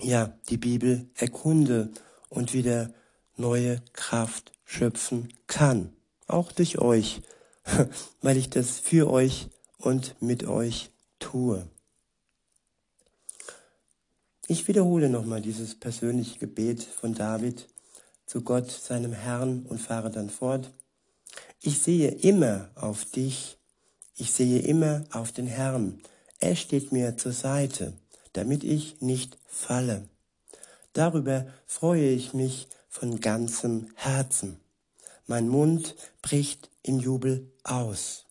ja 0.00 0.32
die 0.48 0.56
Bibel 0.56 1.08
erkunde 1.14 1.90
und 2.28 2.52
wieder 2.52 2.92
neue 3.36 3.82
Kraft 3.92 4.52
schöpfen 4.64 5.32
kann, 5.46 5.92
auch 6.26 6.52
durch 6.52 6.78
euch, 6.78 7.22
weil 8.22 8.36
ich 8.36 8.50
das 8.50 8.78
für 8.78 9.10
euch 9.10 9.48
und 9.78 10.16
mit 10.20 10.46
euch 10.46 10.90
tue. 11.18 11.66
Ich 14.46 14.66
wiederhole 14.66 15.08
nochmal 15.08 15.40
dieses 15.40 15.78
persönliche 15.78 16.38
Gebet 16.38 16.82
von 16.82 17.14
David 17.14 17.68
zu 18.26 18.42
Gott, 18.42 18.70
seinem 18.70 19.12
Herrn, 19.12 19.64
und 19.68 19.80
fahre 19.80 20.10
dann 20.10 20.28
fort. 20.30 20.72
Ich 21.62 21.82
sehe 21.82 22.08
immer 22.08 22.70
auf 22.74 23.04
dich, 23.04 23.58
ich 24.16 24.32
sehe 24.32 24.60
immer 24.60 25.04
auf 25.12 25.30
den 25.30 25.46
Herrn. 25.46 26.00
Er 26.38 26.56
steht 26.56 26.90
mir 26.90 27.18
zur 27.18 27.32
Seite, 27.32 27.92
damit 28.32 28.64
ich 28.64 29.02
nicht 29.02 29.36
falle. 29.46 30.08
Darüber 30.94 31.46
freue 31.66 32.08
ich 32.08 32.32
mich 32.32 32.68
von 32.88 33.20
ganzem 33.20 33.88
Herzen. 33.94 34.58
Mein 35.26 35.48
Mund 35.48 35.96
bricht 36.22 36.70
in 36.82 36.98
Jubel 36.98 37.52
aus. 37.62 38.24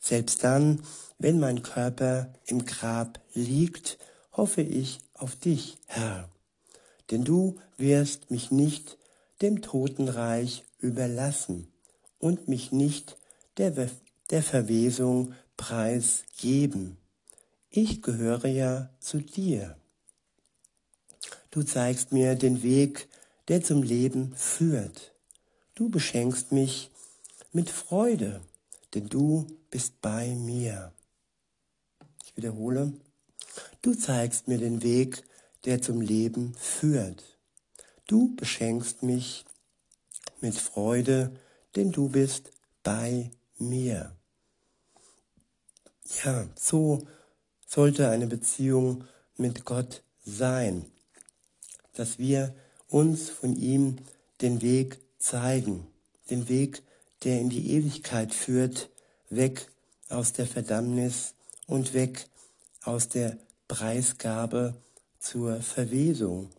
Selbst 0.00 0.42
dann, 0.42 0.82
wenn 1.18 1.38
mein 1.38 1.62
Körper 1.62 2.32
im 2.46 2.64
Grab 2.64 3.20
liegt, 3.34 3.98
hoffe 4.32 4.62
ich 4.62 5.00
auf 5.12 5.36
dich, 5.36 5.76
Herr. 5.84 6.30
Denn 7.10 7.22
du 7.22 7.58
wirst 7.76 8.30
mich 8.30 8.50
nicht 8.50 8.96
dem 9.42 9.60
Totenreich 9.60 10.64
überlassen 10.78 11.71
und 12.22 12.46
mich 12.46 12.70
nicht 12.70 13.18
der, 13.58 13.90
der 14.30 14.42
Verwesung 14.42 15.34
preisgeben. 15.56 16.96
Ich 17.68 18.00
gehöre 18.00 18.46
ja 18.46 18.90
zu 19.00 19.18
dir. 19.18 19.76
Du 21.50 21.64
zeigst 21.64 22.12
mir 22.12 22.36
den 22.36 22.62
Weg, 22.62 23.08
der 23.48 23.62
zum 23.62 23.82
Leben 23.82 24.34
führt. 24.36 25.14
Du 25.74 25.90
beschenkst 25.90 26.52
mich 26.52 26.90
mit 27.52 27.70
Freude, 27.70 28.40
denn 28.94 29.08
du 29.08 29.46
bist 29.70 30.00
bei 30.00 30.28
mir. 30.34 30.92
Ich 32.24 32.36
wiederhole, 32.36 32.92
du 33.82 33.94
zeigst 33.94 34.46
mir 34.46 34.58
den 34.58 34.82
Weg, 34.82 35.24
der 35.64 35.82
zum 35.82 36.00
Leben 36.00 36.54
führt. 36.54 37.24
Du 38.06 38.34
beschenkst 38.36 39.02
mich 39.02 39.44
mit 40.40 40.54
Freude, 40.54 41.32
denn 41.76 41.92
du 41.92 42.08
bist 42.08 42.50
bei 42.82 43.30
mir. 43.58 44.12
Ja, 46.24 46.46
so 46.56 47.06
sollte 47.66 48.08
eine 48.08 48.26
Beziehung 48.26 49.04
mit 49.36 49.64
Gott 49.64 50.02
sein, 50.24 50.84
dass 51.94 52.18
wir 52.18 52.54
uns 52.88 53.30
von 53.30 53.56
ihm 53.56 53.96
den 54.40 54.60
Weg 54.60 55.00
zeigen, 55.18 55.86
den 56.30 56.48
Weg, 56.48 56.82
der 57.24 57.40
in 57.40 57.48
die 57.48 57.72
Ewigkeit 57.72 58.34
führt, 58.34 58.90
weg 59.30 59.70
aus 60.08 60.32
der 60.32 60.46
Verdammnis 60.46 61.34
und 61.66 61.94
weg 61.94 62.28
aus 62.82 63.08
der 63.08 63.38
Preisgabe 63.68 64.74
zur 65.18 65.62
Verwesung. 65.62 66.50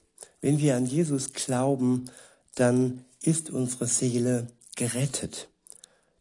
Wenn 0.41 0.57
wir 0.57 0.75
an 0.75 0.85
Jesus 0.85 1.33
glauben, 1.33 2.09
dann 2.55 3.05
ist 3.21 3.49
unsere 3.49 3.87
Seele 3.87 4.47
gerettet, 4.75 5.49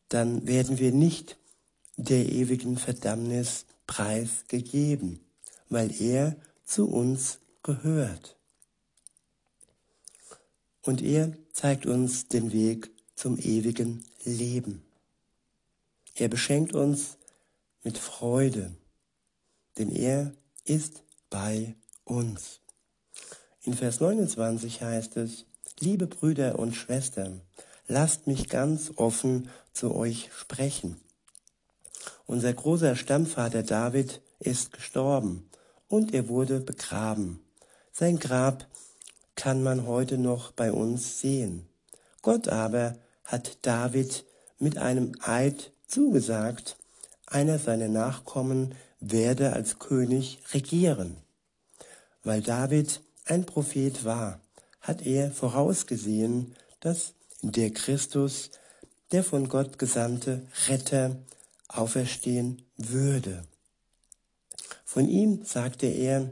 dann 0.09 0.47
werden 0.47 0.79
wir 0.79 0.93
nicht 0.93 1.37
der 1.97 2.27
ewigen 2.27 2.77
Verdammnis 2.77 3.65
preisgegeben, 3.87 5.21
weil 5.69 5.93
er 6.01 6.37
zu 6.65 6.89
uns 6.89 7.39
gehört. 7.63 8.37
Und 10.83 11.01
er 11.03 11.33
zeigt 11.53 11.87
uns 11.87 12.29
den 12.29 12.53
Weg 12.53 12.91
zum 13.15 13.39
ewigen 13.39 14.05
Leben. 14.25 14.83
Er 16.15 16.29
beschenkt 16.29 16.75
uns 16.75 17.17
mit 17.85 17.99
Freude, 17.99 18.75
denn 19.79 19.91
er 19.91 20.33
ist 20.65 21.03
bei 21.31 21.75
uns. 22.05 22.61
In 23.63 23.75
Vers 23.75 24.01
29 24.01 24.83
heißt 24.83 25.17
es, 25.17 25.47
liebe 25.79 26.07
Brüder 26.07 26.59
und 26.59 26.75
Schwestern, 26.75 27.41
lasst 27.87 28.27
mich 28.27 28.49
ganz 28.49 28.93
offen 28.97 29.49
zu 29.73 29.95
euch 29.95 30.31
sprechen. 30.37 31.01
Unser 32.27 32.53
großer 32.53 32.97
Stammvater 32.97 33.63
David 33.63 34.21
ist 34.39 34.73
gestorben 34.73 35.49
und 35.89 36.15
er 36.15 36.29
wurde 36.29 36.61
begraben. 36.61 37.41
Sein 37.93 38.19
Grab 38.19 38.67
kann 39.35 39.63
man 39.63 39.87
heute 39.87 40.19
noch 40.19 40.53
bei 40.53 40.73
uns 40.73 41.21
sehen. 41.21 41.67
Gott 42.23 42.49
aber 42.49 42.97
hat 43.25 43.59
David 43.63 44.25
mit 44.59 44.79
einem 44.79 45.13
Eid 45.21 45.73
zugesagt, 45.87 46.77
einer 47.27 47.59
seiner 47.59 47.89
Nachkommen 47.89 48.75
werde 49.01 49.53
als 49.53 49.79
König 49.79 50.39
regieren. 50.53 51.17
Weil 52.23 52.41
David 52.41 53.03
ein 53.25 53.45
Prophet 53.45 54.05
war, 54.05 54.41
hat 54.81 55.05
er 55.05 55.31
vorausgesehen, 55.31 56.55
dass 56.81 57.15
der 57.43 57.71
Christus, 57.73 58.51
der 59.11 59.23
von 59.25 59.49
Gott 59.49 59.79
gesandte 59.79 60.47
Retter, 60.69 61.17
auferstehen 61.69 62.63
würde. 62.77 63.45
Von 64.85 65.09
ihm 65.09 65.45
sagte 65.45 65.87
er, 65.87 66.31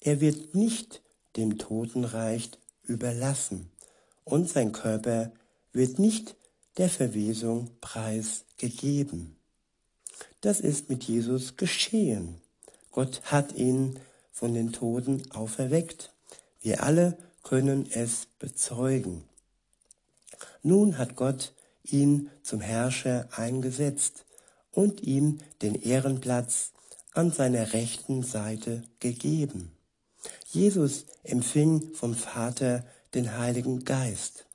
er 0.00 0.20
wird 0.20 0.54
nicht 0.54 1.02
dem 1.36 1.58
Totenreich 1.58 2.50
überlassen 2.84 3.70
und 4.24 4.48
sein 4.48 4.72
Körper 4.72 5.32
wird 5.72 5.98
nicht 5.98 6.36
der 6.76 6.88
Verwesung 6.88 7.70
preisgegeben. 7.80 9.36
Das 10.40 10.60
ist 10.60 10.88
mit 10.88 11.04
Jesus 11.04 11.56
geschehen. 11.56 12.40
Gott 12.90 13.20
hat 13.24 13.52
ihn 13.54 13.98
von 14.32 14.54
den 14.54 14.72
Toten 14.72 15.30
auferweckt. 15.32 16.12
Wir 16.60 16.82
alle 16.82 17.18
können 17.42 17.88
es 17.90 18.26
bezeugen. 18.38 19.27
Nun 20.62 20.98
hat 20.98 21.16
Gott 21.16 21.54
ihn 21.84 22.30
zum 22.42 22.60
Herrscher 22.60 23.28
eingesetzt 23.32 24.24
und 24.70 25.02
ihm 25.02 25.38
den 25.62 25.74
Ehrenplatz 25.74 26.72
an 27.12 27.30
seiner 27.30 27.72
rechten 27.72 28.22
Seite 28.22 28.82
gegeben. 29.00 29.72
Jesus 30.46 31.06
empfing 31.24 31.94
vom 31.94 32.14
Vater 32.14 32.84
den 33.14 33.38
Heiligen 33.38 33.84
Geist, 33.84 34.46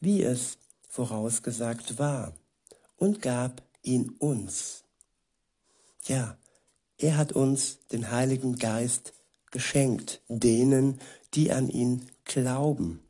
wie 0.00 0.22
es 0.22 0.58
vorausgesagt 0.88 1.98
war, 1.98 2.32
und 2.96 3.20
gab 3.20 3.62
ihn 3.82 4.10
uns. 4.18 4.84
Ja, 6.04 6.36
er 6.98 7.16
hat 7.16 7.32
uns 7.32 7.78
den 7.92 8.10
Heiligen 8.10 8.56
Geist 8.58 9.12
geschenkt, 9.50 10.20
denen, 10.28 11.00
die 11.34 11.52
an 11.52 11.68
ihn 11.68 12.06
glauben. 12.24 13.00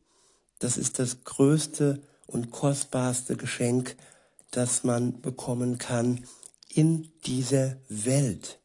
Das 0.58 0.76
ist 0.76 0.98
das 0.98 1.24
größte 1.24 2.02
und 2.26 2.50
kostbarste 2.50 3.36
Geschenk, 3.36 3.96
das 4.50 4.84
man 4.84 5.20
bekommen 5.20 5.78
kann 5.78 6.24
in 6.68 7.10
dieser 7.26 7.76
Welt. 7.88 8.60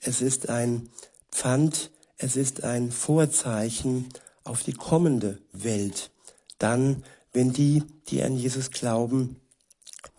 Es 0.00 0.22
ist 0.22 0.48
ein 0.48 0.88
Pfand, 1.30 1.90
es 2.16 2.36
ist 2.36 2.64
ein 2.64 2.90
Vorzeichen 2.90 4.08
auf 4.44 4.62
die 4.62 4.72
kommende 4.72 5.38
Welt. 5.52 6.10
Dann, 6.58 7.04
wenn 7.32 7.52
die, 7.52 7.82
die 8.08 8.22
an 8.22 8.36
Jesus 8.36 8.70
glauben, 8.70 9.36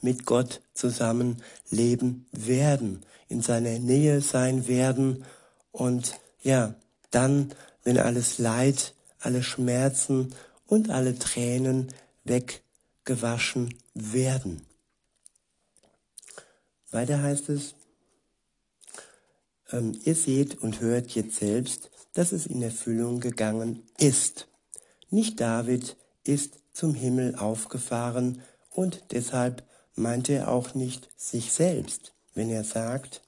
mit 0.02 0.26
Gott 0.26 0.62
zusammen 0.74 1.42
leben 1.70 2.26
werden, 2.32 3.06
in 3.28 3.42
seiner 3.42 3.80
Nähe 3.80 4.22
sein 4.22 4.68
werden 4.68 5.26
und 5.72 6.20
ja, 6.42 6.76
dann, 7.12 7.54
wenn 7.84 7.98
alles 7.98 8.38
Leid, 8.38 8.94
alle 9.20 9.44
Schmerzen 9.44 10.34
und 10.66 10.90
alle 10.90 11.18
Tränen 11.18 11.94
weggewaschen 13.06 13.74
werden. 13.94 14.66
Weiter 16.92 17.22
heißt 17.22 17.50
es, 17.50 17.74
ähm, 19.72 20.00
ihr 20.04 20.16
seht 20.16 20.62
und 20.62 20.82
hört 20.82 21.12
jetzt 21.12 21.38
selbst, 21.38 21.90
dass 22.14 22.32
es 22.32 22.46
in 22.46 22.62
Erfüllung 22.62 23.20
gegangen 23.20 23.84
ist. 23.98 24.48
Nicht 25.10 25.40
David 25.40 25.96
ist 26.24 26.60
zum 26.74 26.94
Himmel 26.94 27.36
aufgefahren 27.36 28.42
und 28.70 29.04
deshalb 29.12 29.68
meint 29.96 30.30
er 30.30 30.50
auch 30.50 30.74
nicht 30.74 31.10
sich 31.18 31.52
selbst, 31.52 32.14
wenn 32.34 32.50
er 32.50 32.64
sagt, 32.64 33.22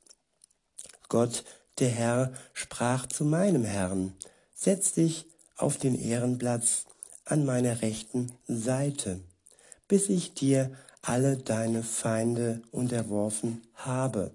Gott, 1.09 1.43
der 1.79 1.89
Herr, 1.89 2.33
sprach 2.53 3.07
zu 3.07 3.25
meinem 3.25 3.63
Herrn, 3.63 4.13
setz 4.53 4.93
dich 4.93 5.25
auf 5.55 5.77
den 5.77 5.95
Ehrenplatz 5.95 6.85
an 7.25 7.45
meiner 7.45 7.81
rechten 7.81 8.31
Seite, 8.47 9.21
bis 9.93 10.09
ich 10.09 10.33
dir 10.33 10.71
alle 11.03 11.37
deine 11.37 11.83
Feinde 11.83 12.63
unterworfen 12.71 13.61
habe 13.75 14.31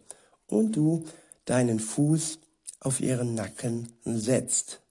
und 0.46 0.76
du 0.76 1.04
deinen 1.46 1.80
Fuß 1.80 2.38
auf 2.78 3.00
ihren 3.00 3.34
Nacken 3.34 3.92
setzt. 4.04 4.82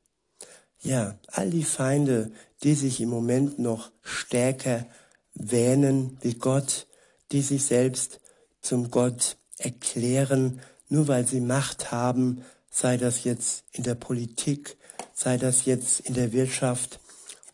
Ja, 0.81 1.17
all 1.27 1.51
die 1.51 1.63
Feinde, 1.63 2.31
die 2.63 2.73
sich 2.73 2.99
im 2.99 3.07
Moment 3.07 3.59
noch 3.59 3.91
stärker 4.01 4.85
wähnen 5.33 6.17
wie 6.19 6.33
Gott, 6.33 6.87
die 7.31 7.43
sich 7.43 7.63
selbst 7.63 8.19
zum 8.59 8.91
Gott 8.91 9.37
erklären, 9.57 10.59
nur 10.89 11.07
weil 11.07 11.25
sie 11.25 11.39
Macht 11.39 11.93
haben, 11.93 12.43
sei 12.69 12.97
das 12.97 13.23
jetzt 13.23 13.63
in 13.71 13.85
der 13.85 13.95
Politik, 13.95 14.75
sei 15.13 15.37
das 15.37 15.63
jetzt 15.63 16.01
in 16.01 16.13
der 16.13 16.33
Wirtschaft 16.33 16.99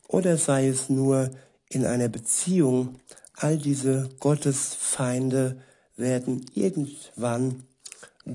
oder 0.08 0.36
sei 0.36 0.67
es 0.67 0.89
nur 0.89 1.30
in 1.73 1.86
einer 1.86 2.08
Beziehung, 2.10 2.99
all 3.34 3.58
diese 3.58 4.10
Gottesfeinde 4.19 5.62
werden 5.96 6.46
irgendwann 6.54 7.63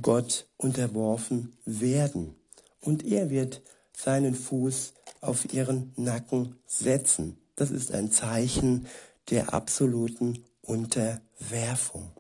Gott 0.03 0.47
unterworfen 0.57 1.57
werden. 1.65 2.35
Und 2.81 3.05
er 3.05 3.31
wird 3.31 3.63
seinen 3.93 4.35
Fuß 4.35 4.93
auf 5.21 5.53
ihren 5.53 5.93
Nacken 5.97 6.57
setzen. 6.67 7.39
Das 7.57 7.71
ist 7.71 7.93
ein 7.93 8.13
Zeichen 8.13 8.87
der 9.31 9.53
absoluten 9.53 10.45
Unterwerfung. 10.63 12.13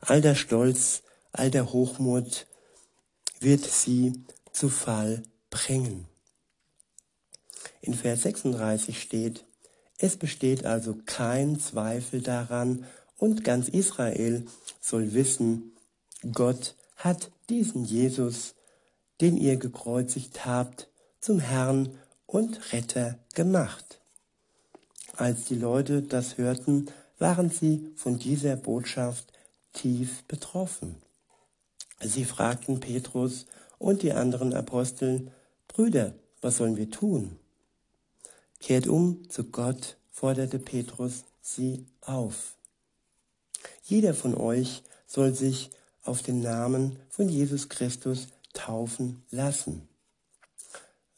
All 0.00 0.20
der 0.20 0.34
Stolz, 0.34 1.02
all 1.32 1.50
der 1.50 1.72
Hochmut 1.72 2.46
wird 3.40 3.64
sie 3.64 4.24
zu 4.52 4.68
Fall 4.68 5.22
bringen. 5.50 6.06
In 7.80 7.94
Vers 7.94 8.22
36 8.22 9.00
steht, 9.00 9.44
es 10.02 10.16
besteht 10.16 10.66
also 10.66 10.96
kein 11.06 11.60
Zweifel 11.60 12.22
daran 12.22 12.84
und 13.18 13.44
ganz 13.44 13.68
Israel 13.68 14.44
soll 14.80 15.14
wissen, 15.14 15.76
Gott 16.32 16.74
hat 16.96 17.30
diesen 17.48 17.84
Jesus, 17.84 18.56
den 19.20 19.36
ihr 19.36 19.56
gekreuzigt 19.58 20.44
habt, 20.44 20.88
zum 21.20 21.38
Herrn 21.38 21.96
und 22.26 22.72
Retter 22.72 23.16
gemacht. 23.34 24.00
Als 25.16 25.44
die 25.44 25.54
Leute 25.54 26.02
das 26.02 26.36
hörten, 26.36 26.86
waren 27.20 27.50
sie 27.50 27.92
von 27.94 28.18
dieser 28.18 28.56
Botschaft 28.56 29.32
tief 29.72 30.24
betroffen. 30.24 30.96
Sie 32.00 32.24
fragten 32.24 32.80
Petrus 32.80 33.46
und 33.78 34.02
die 34.02 34.12
anderen 34.12 34.52
Aposteln, 34.52 35.30
Brüder, 35.68 36.12
was 36.40 36.56
sollen 36.56 36.76
wir 36.76 36.90
tun? 36.90 37.38
Kehrt 38.62 38.86
um 38.86 39.28
zu 39.28 39.42
Gott, 39.42 39.96
forderte 40.12 40.60
Petrus 40.60 41.24
sie 41.40 41.84
auf. 42.00 42.54
Jeder 43.82 44.14
von 44.14 44.36
euch 44.36 44.84
soll 45.04 45.34
sich 45.34 45.70
auf 46.04 46.22
den 46.22 46.40
Namen 46.40 46.96
von 47.10 47.28
Jesus 47.28 47.68
Christus 47.68 48.28
taufen 48.54 49.24
lassen. 49.30 49.88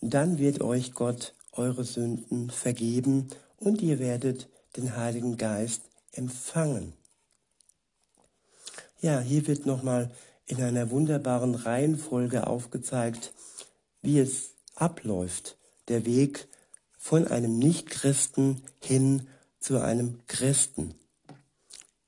Dann 0.00 0.38
wird 0.38 0.62
euch 0.62 0.94
Gott 0.94 1.34
eure 1.52 1.84
Sünden 1.84 2.48
vergeben 2.50 3.28
und 3.58 3.82
ihr 3.82 3.98
werdet 3.98 4.48
den 4.76 4.96
Heiligen 4.96 5.36
Geist 5.36 5.82
empfangen. 6.12 6.94
Ja, 9.02 9.20
hier 9.20 9.46
wird 9.46 9.66
nochmal 9.66 10.10
in 10.46 10.62
einer 10.62 10.90
wunderbaren 10.90 11.54
Reihenfolge 11.54 12.46
aufgezeigt, 12.46 13.34
wie 14.00 14.18
es 14.18 14.54
abläuft, 14.74 15.58
der 15.88 16.06
Weg 16.06 16.48
von 17.04 17.28
einem 17.28 17.58
Nichtchristen 17.58 18.62
hin 18.80 19.28
zu 19.60 19.78
einem 19.78 20.26
Christen. 20.26 20.94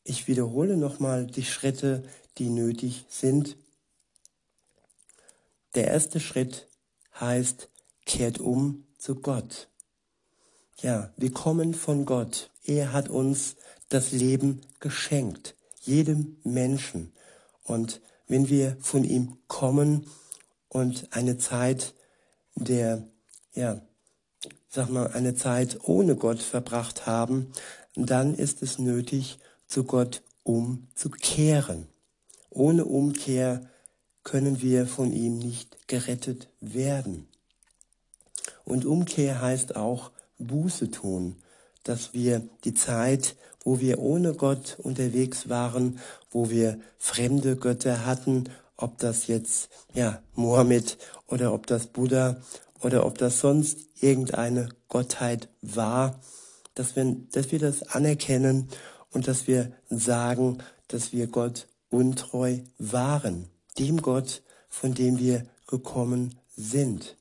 Ich 0.05 0.27
wiederhole 0.27 0.79
nochmal 0.79 1.27
die 1.27 1.45
Schritte, 1.45 2.03
die 2.39 2.49
nötig 2.49 3.05
sind. 3.11 3.59
Der 5.75 5.89
erste 5.89 6.19
Schritt 6.19 6.67
heißt, 7.21 7.69
kehrt 8.07 8.41
um 8.41 8.87
zu 8.97 9.17
Gott. 9.17 9.69
Ja, 10.81 11.13
wir 11.19 11.31
kommen 11.31 11.75
von 11.75 12.07
Gott. 12.07 12.51
Er 12.65 12.95
hat 12.95 13.11
uns 13.11 13.57
das 13.91 14.13
Leben 14.13 14.63
geschenkt, 14.81 15.57
jedem 15.83 16.39
Menschen. 16.43 17.13
Und 17.65 18.01
wenn 18.29 18.49
wir 18.49 18.79
von 18.81 19.05
ihm 19.05 19.37
kommen 19.47 20.07
und 20.71 21.09
eine 21.11 21.37
Zeit 21.37 21.93
der, 22.55 23.07
ja, 23.53 23.83
sag 24.69 24.91
mal, 24.91 25.09
eine 25.09 25.35
Zeit 25.35 25.79
ohne 25.85 26.17
Gott 26.17 26.43
verbracht 26.43 27.07
haben, 27.07 27.53
dann 27.95 28.35
ist 28.35 28.63
es 28.63 28.79
nötig, 28.79 29.39
zu 29.67 29.85
Gott 29.85 30.23
umzukehren. 30.43 31.89
Ohne 32.51 32.85
Umkehr 32.85 33.69
können 34.23 34.61
wir 34.61 34.87
von 34.87 35.13
ihm 35.13 35.39
nicht 35.39 35.89
gerettet 35.89 36.49
werden. 36.61 37.29
Und 38.65 38.85
Umkehr 38.85 39.41
heißt 39.41 39.77
auch 39.77 40.11
Buße 40.39 40.91
tun, 40.91 41.37
dass 41.85 42.13
wir 42.13 42.49
die 42.65 42.75
Zeit, 42.75 43.37
wo 43.63 43.81
wir 43.81 43.99
ohne 43.99 44.35
Gott 44.35 44.77
unterwegs 44.83 45.49
waren, 45.49 46.01
wo 46.31 46.51
wir 46.51 46.79
fremde 46.99 47.57
Götter 47.57 48.05
hatten, 48.05 48.45
ob 48.77 48.99
das 48.99 49.27
jetzt 49.29 49.69
ja 49.95 50.21
Mohammed 50.35 50.99
oder 51.29 51.53
ob 51.53 51.67
das 51.67 51.87
Buddha 51.87 52.37
oder 52.81 53.07
ob 53.07 53.19
das 53.19 53.41
sonst 53.41 53.89
irgendeine 54.01 54.69
Gottheit 54.89 55.49
war, 55.63 56.21
dass 56.75 56.97
wir, 56.97 57.17
dass 57.33 57.53
wir 57.53 57.59
das 57.59 57.83
anerkennen 57.83 58.69
und 59.11 59.29
dass 59.29 59.47
wir 59.47 59.73
sagen, 59.89 60.59
dass 60.89 61.13
wir 61.13 61.27
Gott 61.27 61.69
untreu 61.91 62.59
waren, 62.79 63.49
dem 63.79 64.03
Gott, 64.03 64.43
von 64.69 64.95
dem 64.95 65.19
wir 65.19 65.47
gekommen 65.67 66.39
sind. 66.55 67.17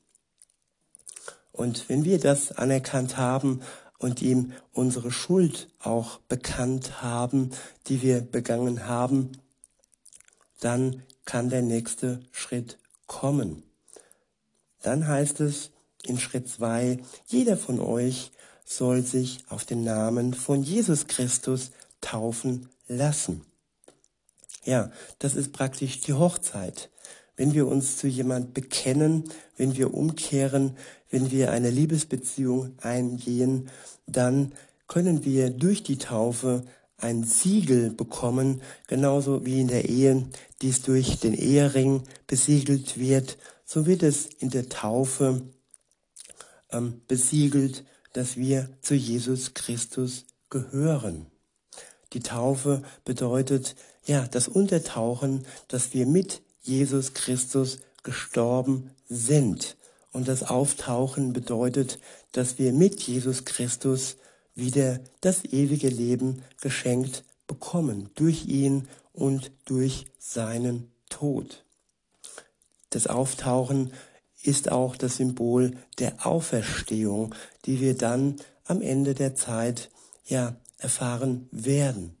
Und 1.52 1.88
wenn 1.88 2.04
wir 2.04 2.20
das 2.20 2.52
anerkannt 2.52 3.16
haben 3.16 3.60
und 3.98 4.20
ihm 4.20 4.52
unsere 4.72 5.10
Schuld 5.10 5.68
auch 5.80 6.18
bekannt 6.28 7.02
haben, 7.02 7.50
die 7.86 8.02
wir 8.02 8.20
begangen 8.20 8.86
haben, 8.86 9.32
dann 10.60 11.02
kann 11.24 11.48
der 11.48 11.62
nächste 11.62 12.20
Schritt 12.30 12.78
kommen. 13.06 13.65
Dann 14.82 15.06
heißt 15.06 15.40
es 15.40 15.70
in 16.04 16.18
Schritt 16.18 16.48
zwei: 16.48 16.98
jeder 17.26 17.56
von 17.56 17.80
euch 17.80 18.32
soll 18.64 19.02
sich 19.02 19.44
auf 19.48 19.64
den 19.64 19.84
Namen 19.84 20.34
von 20.34 20.62
Jesus 20.62 21.06
Christus 21.06 21.70
taufen 22.00 22.68
lassen. 22.88 23.42
Ja, 24.64 24.90
das 25.20 25.36
ist 25.36 25.52
praktisch 25.52 26.00
die 26.00 26.12
Hochzeit. 26.12 26.90
Wenn 27.36 27.54
wir 27.54 27.68
uns 27.68 27.98
zu 27.98 28.08
jemand 28.08 28.54
bekennen, 28.54 29.24
wenn 29.56 29.76
wir 29.76 29.94
umkehren, 29.94 30.76
wenn 31.10 31.30
wir 31.30 31.52
eine 31.52 31.70
Liebesbeziehung 31.70 32.72
eingehen, 32.80 33.68
dann 34.06 34.52
können 34.88 35.24
wir 35.24 35.50
durch 35.50 35.82
die 35.82 35.98
Taufe 35.98 36.64
ein 36.98 37.24
Siegel 37.24 37.90
bekommen, 37.90 38.62
genauso 38.86 39.44
wie 39.44 39.60
in 39.60 39.68
der 39.68 39.88
Ehe 39.88 40.26
dies 40.62 40.82
durch 40.82 41.20
den 41.20 41.34
Ehering 41.34 42.02
besiegelt 42.26 42.98
wird, 42.98 43.36
so 43.66 43.84
wird 43.84 44.02
es 44.02 44.26
in 44.26 44.48
der 44.50 44.68
Taufe 44.68 45.42
ähm, 46.70 47.02
besiegelt, 47.08 47.84
dass 48.12 48.36
wir 48.36 48.70
zu 48.80 48.94
Jesus 48.94 49.52
Christus 49.52 50.24
gehören. 50.48 51.26
Die 52.12 52.20
Taufe 52.20 52.82
bedeutet 53.04 53.74
ja 54.06 54.26
das 54.28 54.48
Untertauchen, 54.48 55.44
dass 55.68 55.92
wir 55.92 56.06
mit 56.06 56.40
Jesus 56.62 57.12
Christus 57.12 57.80
gestorben 58.04 58.90
sind. 59.08 59.76
Und 60.12 60.28
das 60.28 60.44
Auftauchen 60.44 61.32
bedeutet, 61.32 61.98
dass 62.32 62.58
wir 62.58 62.72
mit 62.72 63.02
Jesus 63.02 63.44
Christus 63.44 64.16
wieder 64.54 65.00
das 65.20 65.44
ewige 65.44 65.88
Leben 65.88 66.42
geschenkt 66.60 67.24
bekommen, 67.46 68.10
durch 68.14 68.46
ihn 68.46 68.88
und 69.12 69.50
durch 69.66 70.06
seinen 70.18 70.90
Tod. 71.10 71.65
Das 72.96 73.08
Auftauchen 73.08 73.92
ist 74.42 74.72
auch 74.72 74.96
das 74.96 75.16
Symbol 75.16 75.76
der 75.98 76.24
Auferstehung, 76.24 77.34
die 77.66 77.78
wir 77.82 77.94
dann 77.94 78.36
am 78.64 78.80
Ende 78.80 79.12
der 79.12 79.34
Zeit 79.34 79.90
ja 80.24 80.56
erfahren 80.78 81.46
werden. 81.52 82.16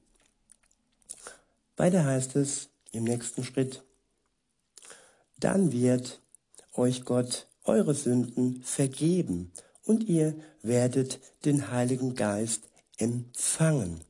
Weiter 1.78 2.04
heißt 2.04 2.36
es 2.36 2.68
im 2.92 3.04
nächsten 3.04 3.42
Schritt, 3.42 3.84
dann 5.40 5.72
wird 5.72 6.20
euch 6.74 7.06
Gott 7.06 7.46
eure 7.64 7.94
Sünden 7.94 8.62
vergeben 8.62 9.52
und 9.82 10.04
ihr 10.04 10.34
werdet 10.60 11.20
den 11.46 11.70
Heiligen 11.70 12.14
Geist 12.14 12.64
empfangen. 12.98 14.02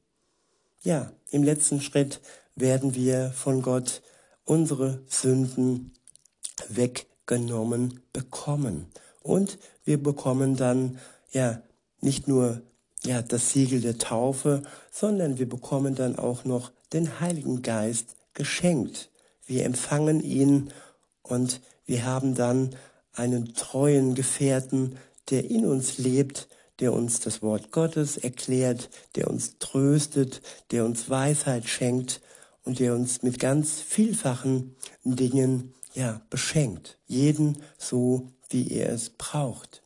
Ja, 0.83 1.13
im 1.31 1.45
letzten 1.45 1.81
Schritt 1.81 2.21
werden 2.57 2.97
wir 2.97 3.31
von 3.31 3.63
Gott 3.63 4.03
unsere 4.45 5.05
Sünden 5.07 5.96
weggenommen 6.69 8.01
bekommen. 8.13 8.87
Und 9.23 9.59
wir 9.85 10.03
bekommen 10.03 10.57
dann 10.57 10.99
ja 11.33 11.61
nicht 12.01 12.29
nur 12.29 12.63
ja 13.05 13.23
das 13.23 13.53
Siegel 13.53 13.81
der 13.81 13.99
Taufe, 13.99 14.63
sondern 14.91 15.39
wir 15.39 15.49
bekommen 15.49 15.95
dann 15.95 16.19
auch 16.19 16.45
noch 16.45 16.73
den 16.93 17.21
Heiligen 17.21 17.63
Geist 17.63 18.17
geschenkt. 18.35 19.11
Wir 19.47 19.65
empfangen 19.65 20.21
ihn 20.21 20.73
und 21.23 21.61
wir 21.85 22.05
haben 22.05 22.35
dann 22.35 22.75
einen 23.13 23.55
treuen 23.55 24.15
Gefährten, 24.15 24.99
der 25.31 25.51
in 25.51 25.65
uns 25.65 25.99
lebt, 25.99 26.49
der 26.81 26.93
uns 26.93 27.21
das 27.21 27.43
Wort 27.43 27.73
Gottes 27.73 28.17
erklärt, 28.17 28.91
der 29.15 29.31
uns 29.31 29.59
tröstet, 29.59 30.43
der 30.71 30.85
uns 30.85 31.09
Weisheit 31.09 31.67
schenkt 31.67 32.21
und 32.65 32.81
der 32.81 32.95
uns 32.95 33.23
mit 33.23 33.39
ganz 33.39 33.81
vielfachen 33.81 34.77
Dingen 35.05 35.73
ja 35.97 36.21
beschenkt, 36.31 36.99
jeden 37.07 37.63
so 37.79 38.31
wie 38.51 38.71
er 38.71 38.91
es 38.91 39.11
braucht. 39.11 39.83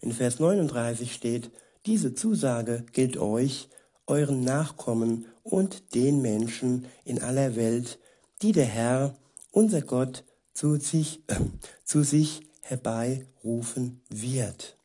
In 0.00 0.12
Vers 0.12 0.40
39 0.40 1.12
steht, 1.12 1.50
Diese 1.86 2.14
Zusage 2.14 2.84
gilt 2.92 3.18
euch, 3.18 3.68
euren 4.06 4.40
Nachkommen 4.42 5.26
und 5.42 5.94
den 5.94 6.22
Menschen 6.22 6.86
in 7.04 7.22
aller 7.22 7.56
Welt, 7.56 7.98
die 8.42 8.52
der 8.52 8.64
Herr, 8.64 9.14
unser 9.50 9.82
Gott, 9.82 10.24
zu 10.52 10.76
sich, 10.76 11.22
äh, 11.28 11.36
zu 11.84 12.02
sich 12.02 12.42
herbeirufen 12.62 14.00
wird. 14.08 14.78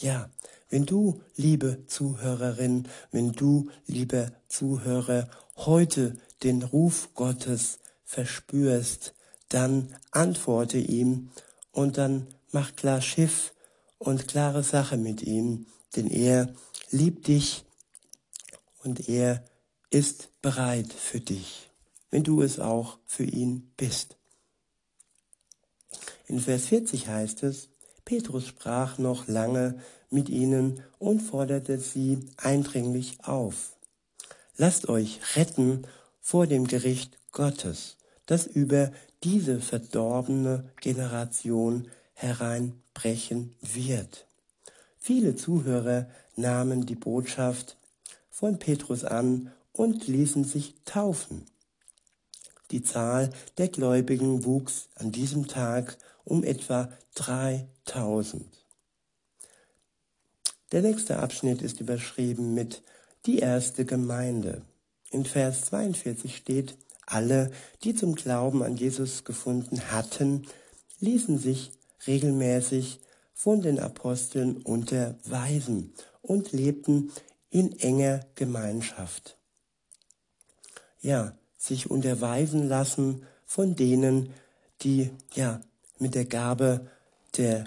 Ja, 0.00 0.30
wenn 0.70 0.86
du, 0.86 1.20
liebe 1.36 1.84
Zuhörerin, 1.86 2.88
wenn 3.10 3.32
du, 3.32 3.68
lieber 3.86 4.32
Zuhörer, 4.48 5.28
heute 5.56 6.16
den 6.42 6.62
Ruf 6.62 7.10
Gottes 7.14 7.78
verspürst, 8.08 9.14
dann 9.50 9.94
antworte 10.12 10.78
ihm 10.78 11.30
und 11.72 11.98
dann 11.98 12.26
mach 12.52 12.74
klar 12.74 13.02
Schiff 13.02 13.52
und 13.98 14.26
klare 14.26 14.62
Sache 14.62 14.96
mit 14.96 15.22
ihm, 15.22 15.66
denn 15.94 16.08
er 16.08 16.52
liebt 16.90 17.28
dich 17.28 17.64
und 18.82 19.08
er 19.10 19.44
ist 19.90 20.30
bereit 20.40 20.90
für 20.90 21.20
dich, 21.20 21.70
wenn 22.10 22.24
du 22.24 22.40
es 22.40 22.58
auch 22.58 22.98
für 23.04 23.24
ihn 23.24 23.70
bist. 23.76 24.16
In 26.26 26.40
Vers 26.40 26.66
40 26.66 27.08
heißt 27.08 27.42
es, 27.42 27.68
Petrus 28.06 28.46
sprach 28.46 28.96
noch 28.96 29.28
lange 29.28 29.82
mit 30.08 30.30
ihnen 30.30 30.82
und 30.98 31.20
forderte 31.20 31.78
sie 31.78 32.20
eindringlich 32.38 33.18
auf. 33.24 33.76
Lasst 34.56 34.88
euch 34.88 35.20
retten 35.36 35.86
vor 36.20 36.46
dem 36.46 36.66
Gericht 36.66 37.18
Gottes, 37.32 37.97
das 38.28 38.46
über 38.46 38.92
diese 39.24 39.58
verdorbene 39.58 40.70
Generation 40.80 41.88
hereinbrechen 42.12 43.54
wird. 43.60 44.26
Viele 44.98 45.34
Zuhörer 45.34 46.08
nahmen 46.36 46.84
die 46.84 46.94
Botschaft 46.94 47.78
von 48.30 48.58
Petrus 48.58 49.04
an 49.04 49.50
und 49.72 50.06
ließen 50.06 50.44
sich 50.44 50.74
taufen. 50.84 51.46
Die 52.70 52.82
Zahl 52.82 53.30
der 53.56 53.68
Gläubigen 53.68 54.44
wuchs 54.44 54.90
an 54.94 55.10
diesem 55.10 55.48
Tag 55.48 55.96
um 56.24 56.44
etwa 56.44 56.92
3000. 57.14 58.44
Der 60.72 60.82
nächste 60.82 61.18
Abschnitt 61.18 61.62
ist 61.62 61.80
überschrieben 61.80 62.52
mit 62.52 62.82
die 63.24 63.38
erste 63.38 63.86
Gemeinde. 63.86 64.60
In 65.10 65.24
Vers 65.24 65.64
42 65.66 66.36
steht, 66.36 66.76
alle, 67.12 67.50
die 67.82 67.94
zum 67.94 68.14
Glauben 68.14 68.62
an 68.62 68.76
Jesus 68.76 69.24
gefunden 69.24 69.90
hatten, 69.90 70.46
ließen 71.00 71.38
sich 71.38 71.72
regelmäßig 72.06 73.00
von 73.34 73.62
den 73.62 73.78
Aposteln 73.78 74.56
unterweisen 74.58 75.92
und 76.22 76.52
lebten 76.52 77.12
in 77.50 77.78
enger 77.78 78.20
Gemeinschaft. 78.34 79.36
Ja, 81.00 81.36
sich 81.56 81.90
unterweisen 81.90 82.68
lassen 82.68 83.22
von 83.44 83.76
denen, 83.76 84.30
die 84.82 85.10
ja 85.34 85.60
mit 85.98 86.14
der 86.14 86.24
Gabe 86.24 86.88
der, 87.36 87.64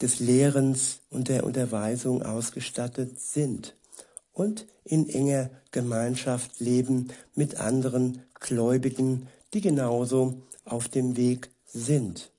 des 0.00 0.20
Lehrens 0.20 1.00
und 1.10 1.28
der 1.28 1.44
Unterweisung 1.44 2.22
ausgestattet 2.22 3.20
sind 3.20 3.74
und 4.40 4.66
in 4.84 5.06
enger 5.10 5.50
Gemeinschaft 5.70 6.60
leben 6.60 7.08
mit 7.34 7.56
anderen 7.56 8.22
Gläubigen, 8.32 9.28
die 9.52 9.60
genauso 9.60 10.40
auf 10.64 10.88
dem 10.88 11.18
Weg 11.18 11.50
sind. 11.66 12.30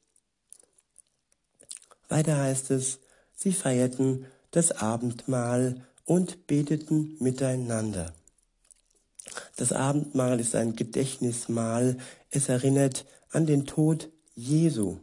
Weiter 2.09 2.39
heißt 2.39 2.71
es, 2.71 2.97
sie 3.35 3.53
feierten 3.53 4.25
das 4.49 4.71
Abendmahl 4.71 5.85
und 6.03 6.47
beteten 6.47 7.17
miteinander. 7.19 8.15
Das 9.55 9.71
Abendmahl 9.71 10.39
ist 10.39 10.55
ein 10.55 10.75
Gedächtnismahl. 10.75 11.97
Es 12.31 12.49
erinnert 12.49 13.05
an 13.29 13.45
den 13.45 13.67
Tod 13.67 14.09
Jesu. 14.33 14.97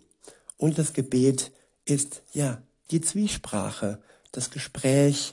Und 0.57 0.79
das 0.79 0.95
Gebet 0.95 1.53
ist, 1.85 2.23
ja, 2.33 2.61
die 2.91 3.01
Zwiesprache, 3.01 4.03
das 4.33 4.51
Gespräch, 4.51 5.33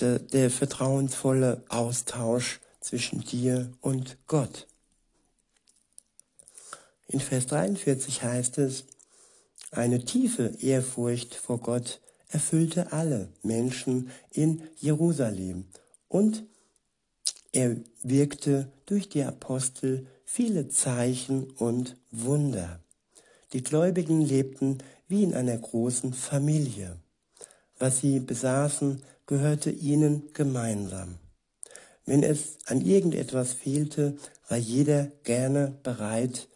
der, 0.00 0.50
vertrauensvolle 0.50 1.64
Austausch 1.68 2.60
zwischen 2.80 3.20
dir 3.20 3.72
und 3.80 4.16
Gott. 4.26 4.66
In 7.08 7.20
Vers 7.20 7.46
43 7.46 8.22
heißt 8.22 8.58
es, 8.58 8.84
eine 9.70 10.04
tiefe 10.04 10.54
Ehrfurcht 10.60 11.34
vor 11.34 11.58
Gott 11.58 12.00
erfüllte 12.28 12.92
alle 12.92 13.28
Menschen 13.42 14.10
in 14.30 14.62
Jerusalem 14.76 15.66
und 16.08 16.44
er 17.52 17.76
wirkte 18.02 18.70
durch 18.86 19.08
die 19.08 19.24
Apostel 19.24 20.06
viele 20.24 20.68
Zeichen 20.68 21.50
und 21.50 21.96
Wunder. 22.12 22.80
Die 23.52 23.62
Gläubigen 23.62 24.20
lebten 24.20 24.78
wie 25.08 25.24
in 25.24 25.34
einer 25.34 25.58
großen 25.58 26.14
Familie. 26.14 26.96
Was 27.78 27.98
sie 28.00 28.20
besaßen, 28.20 29.02
gehörte 29.30 29.70
ihnen 29.70 30.24
gemeinsam. 30.34 31.18
Wenn 32.04 32.24
es 32.24 32.58
an 32.66 32.80
irgendetwas 32.80 33.52
fehlte, 33.52 34.16
war 34.48 34.58
jeder 34.58 35.12
gerne 35.22 35.72
bereit, 35.84 36.48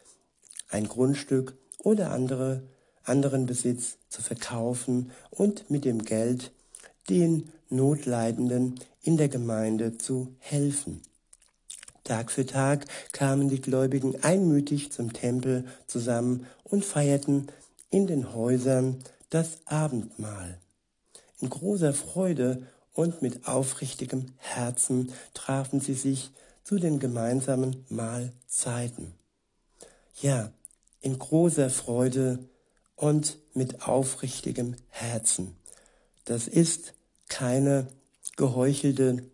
ein 0.71 0.89
Grundstück 0.89 1.57
oder 1.79 2.11
andere, 2.11 2.65
anderen 3.05 3.47
Besitz 3.47 3.99
zu 4.09 4.23
verkaufen 4.23 5.13
und 5.31 5.71
mit 5.71 5.85
dem 5.85 6.05
Geld 6.05 6.51
den 7.09 7.49
Notleidenden 7.69 8.81
in 9.03 9.19
der 9.19 9.29
Gemeinde 9.29 9.97
zu 9.97 10.35
helfen. 10.41 11.01
Tag 12.03 12.33
für 12.33 12.45
Tag 12.45 12.87
kamen 13.13 13.49
die 13.49 13.61
Gläubigen 13.61 14.25
einmütig 14.25 14.91
zum 14.91 15.13
Tempel 15.13 15.65
zusammen 15.87 16.47
und 16.65 16.85
feierten 16.85 17.47
in 17.91 18.09
den 18.09 18.35
Häusern 18.35 18.99
das 19.31 19.59
Abendmahl. 19.67 20.59
Großer 21.51 21.93
Freude 21.93 22.67
und 22.93 23.23
mit 23.23 23.47
aufrichtigem 23.47 24.27
Herzen 24.37 25.13
trafen 25.35 25.81
sie 25.81 25.95
sich 25.95 26.31
zu 26.63 26.79
den 26.79 26.99
gemeinsamen 26.99 27.85
Mahlzeiten. 27.89 29.15
Ja, 30.21 30.53
in 31.01 31.19
großer 31.19 31.71
Freude 31.71 32.39
und 32.97 33.39
mit 33.53 33.87
aufrichtigem 33.87 34.77
Herzen. 34.89 35.57
Das 36.25 36.49
ist 36.49 36.95
keine 37.29 37.89
geheuchelte, 38.37 39.25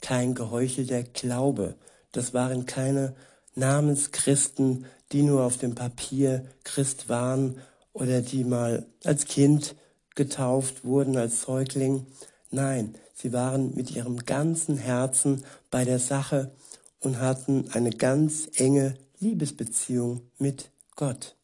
kein 0.00 0.34
geheuchelter 0.34 1.02
Glaube. 1.02 1.74
Das 2.12 2.32
waren 2.32 2.66
keine 2.66 3.14
Namenschristen, 3.54 4.86
die 5.12 5.22
nur 5.22 5.44
auf 5.44 5.58
dem 5.58 5.74
Papier 5.74 6.46
Christ 6.64 7.08
waren 7.08 7.60
oder 7.92 8.22
die 8.22 8.44
mal 8.44 8.86
als 9.04 9.26
Kind 9.26 9.74
getauft 10.14 10.84
wurden, 10.84 11.16
als 11.16 11.42
Säugling. 11.42 12.06
Nein, 12.50 12.94
sie 13.14 13.32
waren 13.32 13.74
mit 13.74 13.90
ihrem 13.90 14.24
ganzen 14.24 14.76
Herzen 14.76 15.44
bei 15.70 15.84
der 15.84 15.98
Sache 15.98 16.50
und 17.00 17.18
hatten 17.18 17.70
eine 17.72 17.90
ganz 17.90 18.48
enge 18.54 18.94
Liebesbeziehung 19.20 20.22
mit 20.38 20.70
Gott. 20.96 21.36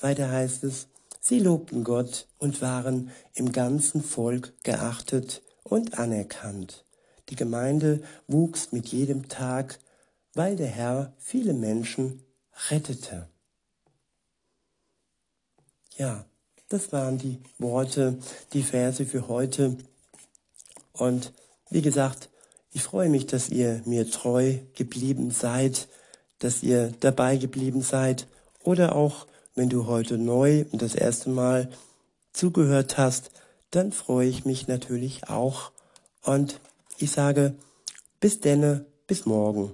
Weiter 0.00 0.30
heißt 0.30 0.64
es, 0.64 0.88
Sie 1.26 1.38
lobten 1.38 1.84
Gott 1.84 2.28
und 2.36 2.60
waren 2.60 3.10
im 3.32 3.50
ganzen 3.50 4.02
Volk 4.02 4.52
geachtet 4.62 5.40
und 5.62 5.98
anerkannt. 5.98 6.84
Die 7.30 7.34
Gemeinde 7.34 8.02
wuchs 8.28 8.72
mit 8.72 8.88
jedem 8.88 9.30
Tag, 9.30 9.78
weil 10.34 10.54
der 10.54 10.66
Herr 10.66 11.14
viele 11.16 11.54
Menschen 11.54 12.22
rettete. 12.68 13.26
Ja, 15.96 16.26
das 16.68 16.92
waren 16.92 17.18
die 17.18 17.38
Worte, 17.58 18.18
die 18.52 18.62
Verse 18.62 19.04
für 19.04 19.28
heute. 19.28 19.76
Und 20.92 21.32
wie 21.70 21.82
gesagt, 21.82 22.30
ich 22.72 22.82
freue 22.82 23.08
mich, 23.08 23.26
dass 23.26 23.50
ihr 23.50 23.82
mir 23.84 24.10
treu 24.10 24.58
geblieben 24.74 25.30
seid, 25.30 25.88
dass 26.38 26.62
ihr 26.62 26.92
dabei 27.00 27.36
geblieben 27.36 27.82
seid 27.82 28.26
oder 28.62 28.96
auch 28.96 29.26
wenn 29.54 29.68
du 29.68 29.86
heute 29.86 30.18
neu 30.18 30.64
und 30.72 30.82
das 30.82 30.94
erste 30.94 31.30
Mal 31.30 31.70
zugehört 32.32 32.98
hast, 32.98 33.30
dann 33.70 33.92
freue 33.92 34.28
ich 34.28 34.44
mich 34.44 34.66
natürlich 34.66 35.28
auch. 35.28 35.70
Und 36.22 36.60
ich 36.98 37.12
sage, 37.12 37.54
bis 38.20 38.40
denne, 38.40 38.86
bis 39.06 39.26
morgen. 39.26 39.72